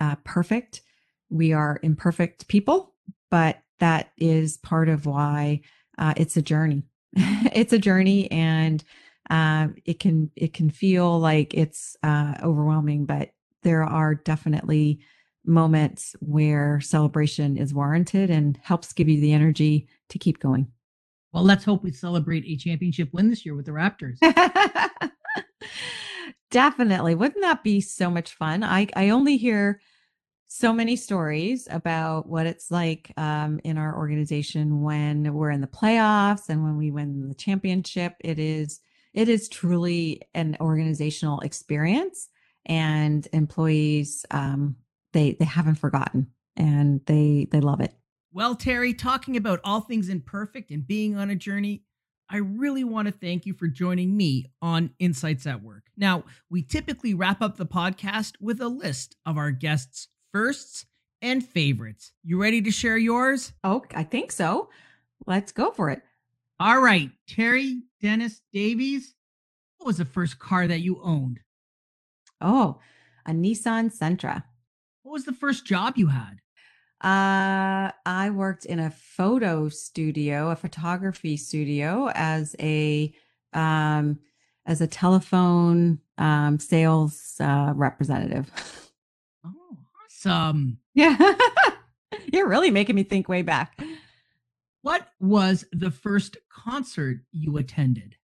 uh, 0.00 0.16
perfect. 0.24 0.82
We 1.30 1.52
are 1.52 1.80
imperfect 1.82 2.48
people 2.48 2.92
but 3.32 3.62
that 3.80 4.10
is 4.18 4.58
part 4.58 4.90
of 4.90 5.06
why 5.06 5.62
uh, 5.98 6.12
it's 6.18 6.36
a 6.36 6.42
journey. 6.42 6.84
it's 7.16 7.72
a 7.72 7.78
journey, 7.78 8.30
and 8.30 8.84
uh, 9.30 9.68
it 9.86 9.98
can 9.98 10.30
it 10.36 10.52
can 10.52 10.70
feel 10.70 11.18
like 11.18 11.54
it's 11.54 11.96
uh, 12.02 12.34
overwhelming, 12.42 13.06
but 13.06 13.30
there 13.62 13.84
are 13.84 14.14
definitely 14.14 15.00
moments 15.44 16.14
where 16.20 16.78
celebration 16.80 17.56
is 17.56 17.74
warranted 17.74 18.30
and 18.30 18.60
helps 18.62 18.92
give 18.92 19.08
you 19.08 19.20
the 19.20 19.32
energy 19.32 19.88
to 20.10 20.18
keep 20.18 20.38
going. 20.38 20.68
Well, 21.32 21.44
let's 21.44 21.64
hope 21.64 21.82
we 21.82 21.92
celebrate 21.92 22.44
a 22.46 22.56
championship 22.56 23.08
win 23.12 23.30
this 23.30 23.44
year 23.46 23.54
with 23.54 23.66
the 23.66 23.72
Raptors. 23.72 24.18
Definitely. 26.50 27.14
Wouldn't 27.14 27.42
that 27.42 27.62
be 27.64 27.80
so 27.80 28.10
much 28.10 28.34
fun? 28.34 28.62
I, 28.62 28.86
I 28.94 29.08
only 29.08 29.38
hear 29.38 29.80
so 30.48 30.70
many 30.70 30.96
stories 30.96 31.66
about 31.70 32.28
what 32.28 32.46
it's 32.46 32.70
like 32.70 33.10
um, 33.16 33.58
in 33.64 33.78
our 33.78 33.96
organization 33.96 34.82
when 34.82 35.32
we're 35.32 35.50
in 35.50 35.62
the 35.62 35.66
playoffs 35.66 36.50
and 36.50 36.62
when 36.62 36.76
we 36.76 36.90
win 36.90 37.28
the 37.28 37.34
championship. 37.34 38.16
It 38.20 38.38
is 38.38 38.80
it 39.14 39.30
is 39.30 39.48
truly 39.48 40.20
an 40.34 40.58
organizational 40.60 41.40
experience, 41.40 42.28
and 42.66 43.26
employees 43.32 44.26
um, 44.30 44.76
they 45.14 45.32
they 45.32 45.46
haven't 45.46 45.76
forgotten 45.76 46.26
and 46.56 47.00
they 47.06 47.48
they 47.50 47.60
love 47.60 47.80
it. 47.80 47.94
Well, 48.32 48.54
Terry, 48.54 48.94
talking 48.94 49.36
about 49.36 49.60
all 49.62 49.80
things 49.80 50.08
imperfect 50.08 50.70
and 50.70 50.86
being 50.86 51.16
on 51.16 51.30
a 51.30 51.36
journey, 51.36 51.84
I 52.30 52.38
really 52.38 52.82
want 52.82 53.06
to 53.06 53.12
thank 53.12 53.44
you 53.44 53.52
for 53.52 53.68
joining 53.68 54.16
me 54.16 54.50
on 54.62 54.90
Insights 54.98 55.46
at 55.46 55.62
Work. 55.62 55.84
Now, 55.96 56.24
we 56.50 56.62
typically 56.62 57.12
wrap 57.12 57.42
up 57.42 57.56
the 57.56 57.66
podcast 57.66 58.32
with 58.40 58.60
a 58.60 58.68
list 58.68 59.16
of 59.26 59.36
our 59.36 59.50
guests' 59.50 60.08
firsts, 60.32 60.86
and 61.22 61.46
favorites. 61.46 62.12
You 62.24 62.42
ready 62.42 62.60
to 62.62 62.70
share 62.70 62.98
yours? 62.98 63.52
Oh, 63.62 63.84
I 63.94 64.02
think 64.02 64.32
so. 64.32 64.68
Let's 65.26 65.52
go 65.52 65.70
for 65.70 65.88
it. 65.88 66.02
All 66.58 66.80
right, 66.80 67.10
Terry 67.28 67.82
Dennis 68.00 68.42
Davies. 68.52 69.14
What 69.78 69.86
was 69.86 69.96
the 69.98 70.04
first 70.04 70.38
car 70.38 70.66
that 70.66 70.80
you 70.80 71.00
owned? 71.02 71.40
Oh, 72.40 72.80
a 73.24 73.30
Nissan 73.30 73.96
Sentra. 73.96 74.42
What 75.02 75.12
was 75.12 75.24
the 75.24 75.32
first 75.32 75.64
job 75.64 75.94
you 75.96 76.08
had? 76.08 76.40
Uh, 77.02 77.90
I 78.06 78.30
worked 78.32 78.64
in 78.64 78.78
a 78.78 78.90
photo 78.90 79.68
studio, 79.68 80.50
a 80.50 80.56
photography 80.56 81.36
studio, 81.36 82.10
as 82.14 82.54
a 82.60 83.12
um, 83.52 84.20
as 84.66 84.80
a 84.80 84.86
telephone 84.86 85.98
um, 86.18 86.60
sales 86.60 87.34
uh, 87.40 87.72
representative. 87.74 88.50
Oh, 89.44 89.78
awesome. 90.04 90.78
Yeah, 90.94 91.18
you're 92.32 92.48
really 92.48 92.70
making 92.70 92.94
me 92.94 93.02
think 93.02 93.28
way 93.28 93.42
back. 93.42 93.82
What 94.82 95.08
was 95.18 95.64
the 95.72 95.90
first 95.90 96.36
concert 96.48 97.20
you 97.32 97.56
attended? 97.56 98.16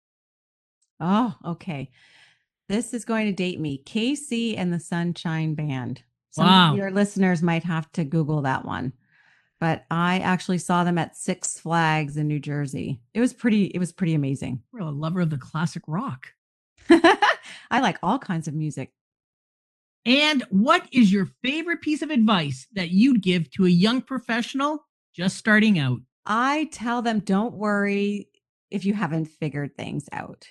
Oh, 0.99 1.35
okay. 1.43 1.89
This 2.69 2.93
is 2.93 3.05
going 3.05 3.25
to 3.27 3.31
date 3.31 3.59
me. 3.59 3.81
KC 3.85 4.55
and 4.57 4.73
the 4.73 4.79
Sunshine 4.79 5.55
Band. 5.55 6.03
Some 6.31 6.45
Wow. 6.45 6.71
of 6.71 6.77
your 6.77 6.91
listeners 6.91 7.41
might 7.41 7.63
have 7.63 7.91
to 7.93 8.03
Google 8.03 8.41
that 8.43 8.65
one. 8.65 8.93
But 9.59 9.85
I 9.89 10.19
actually 10.19 10.59
saw 10.59 10.83
them 10.83 10.97
at 10.99 11.15
Six 11.17 11.59
Flags 11.59 12.15
in 12.17 12.27
New 12.27 12.39
Jersey. 12.39 13.01
It 13.15 13.19
was 13.19 13.33
pretty, 13.33 13.65
it 13.65 13.79
was 13.79 13.91
pretty 13.91 14.13
amazing. 14.13 14.61
You're 14.71 14.83
a 14.83 14.91
lover 14.91 15.21
of 15.21 15.31
the 15.31 15.37
classic 15.37 15.81
rock. 15.87 16.27
I 16.89 17.79
like 17.81 17.97
all 18.03 18.19
kinds 18.19 18.47
of 18.47 18.53
music. 18.53 18.91
And 20.05 20.43
what 20.51 20.87
is 20.91 21.11
your 21.11 21.27
favorite 21.43 21.81
piece 21.81 22.01
of 22.01 22.11
advice 22.11 22.67
that 22.73 22.91
you'd 22.91 23.21
give 23.21 23.49
to 23.51 23.65
a 23.65 23.69
young 23.69 24.01
professional 24.01 24.85
just 25.13 25.37
starting 25.37 25.79
out? 25.79 25.99
I 26.25 26.69
tell 26.71 27.01
them, 27.01 27.19
don't 27.19 27.55
worry 27.55 28.29
if 28.69 28.85
you 28.85 28.93
haven't 28.93 29.25
figured 29.25 29.75
things 29.75 30.07
out. 30.11 30.45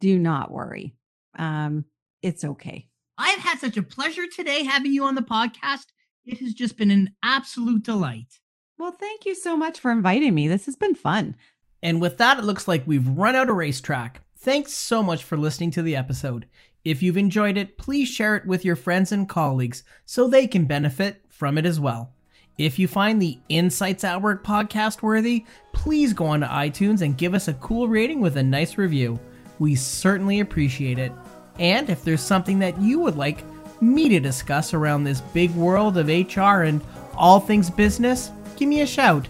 Do 0.00 0.18
not 0.18 0.50
worry. 0.50 0.94
Um, 1.38 1.84
it's 2.22 2.44
okay. 2.44 2.88
I've 3.18 3.40
had 3.40 3.58
such 3.58 3.76
a 3.76 3.82
pleasure 3.82 4.26
today 4.26 4.64
having 4.64 4.92
you 4.92 5.04
on 5.04 5.14
the 5.14 5.22
podcast. 5.22 5.86
It 6.24 6.38
has 6.38 6.54
just 6.54 6.76
been 6.76 6.90
an 6.90 7.10
absolute 7.22 7.82
delight. 7.82 8.40
Well, 8.78 8.92
thank 8.92 9.26
you 9.26 9.34
so 9.34 9.56
much 9.56 9.78
for 9.78 9.90
inviting 9.90 10.34
me. 10.34 10.48
This 10.48 10.66
has 10.66 10.76
been 10.76 10.94
fun. 10.94 11.36
And 11.82 12.00
with 12.00 12.18
that, 12.18 12.38
it 12.38 12.44
looks 12.44 12.66
like 12.66 12.86
we've 12.86 13.06
run 13.06 13.36
out 13.36 13.50
of 13.50 13.56
racetrack. 13.56 14.22
Thanks 14.36 14.72
so 14.72 15.02
much 15.02 15.24
for 15.24 15.36
listening 15.36 15.70
to 15.72 15.82
the 15.82 15.96
episode. 15.96 16.46
If 16.84 17.02
you've 17.02 17.16
enjoyed 17.16 17.56
it, 17.56 17.78
please 17.78 18.08
share 18.08 18.34
it 18.36 18.46
with 18.46 18.64
your 18.64 18.76
friends 18.76 19.12
and 19.12 19.28
colleagues 19.28 19.84
so 20.04 20.26
they 20.26 20.46
can 20.46 20.64
benefit 20.64 21.22
from 21.28 21.58
it 21.58 21.66
as 21.66 21.78
well. 21.78 22.12
If 22.58 22.78
you 22.78 22.88
find 22.88 23.20
the 23.20 23.38
Insights 23.48 24.04
at 24.04 24.20
Work 24.20 24.44
podcast 24.44 25.00
worthy, 25.00 25.44
please 25.72 26.12
go 26.12 26.26
on 26.26 26.40
to 26.40 26.46
iTunes 26.46 27.02
and 27.02 27.16
give 27.16 27.34
us 27.34 27.48
a 27.48 27.54
cool 27.54 27.88
rating 27.88 28.20
with 28.20 28.36
a 28.36 28.42
nice 28.42 28.78
review. 28.78 29.18
We 29.58 29.74
certainly 29.74 30.40
appreciate 30.40 30.98
it. 30.98 31.12
And 31.58 31.90
if 31.90 32.04
there's 32.04 32.22
something 32.22 32.58
that 32.60 32.80
you 32.80 32.98
would 33.00 33.16
like 33.16 33.44
me 33.80 34.08
to 34.08 34.20
discuss 34.20 34.74
around 34.74 35.04
this 35.04 35.20
big 35.20 35.54
world 35.54 35.98
of 35.98 36.08
HR 36.08 36.62
and 36.62 36.80
all 37.16 37.40
things 37.40 37.68
business, 37.68 38.30
give 38.56 38.68
me 38.68 38.80
a 38.80 38.86
shout. 38.86 39.28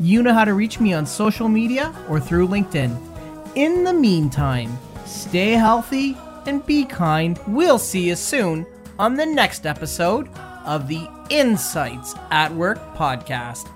You 0.00 0.22
know 0.22 0.34
how 0.34 0.44
to 0.44 0.54
reach 0.54 0.80
me 0.80 0.92
on 0.92 1.06
social 1.06 1.48
media 1.48 1.94
or 2.08 2.20
through 2.20 2.48
LinkedIn. 2.48 2.96
In 3.54 3.84
the 3.84 3.92
meantime, 3.92 4.76
stay 5.06 5.52
healthy 5.52 6.16
and 6.46 6.64
be 6.66 6.84
kind. 6.84 7.38
We'll 7.46 7.78
see 7.78 8.08
you 8.08 8.16
soon 8.16 8.66
on 8.98 9.14
the 9.14 9.26
next 9.26 9.66
episode 9.66 10.28
of 10.64 10.88
the 10.88 11.08
Insights 11.30 12.14
at 12.30 12.52
Work 12.54 12.78
podcast. 12.96 13.71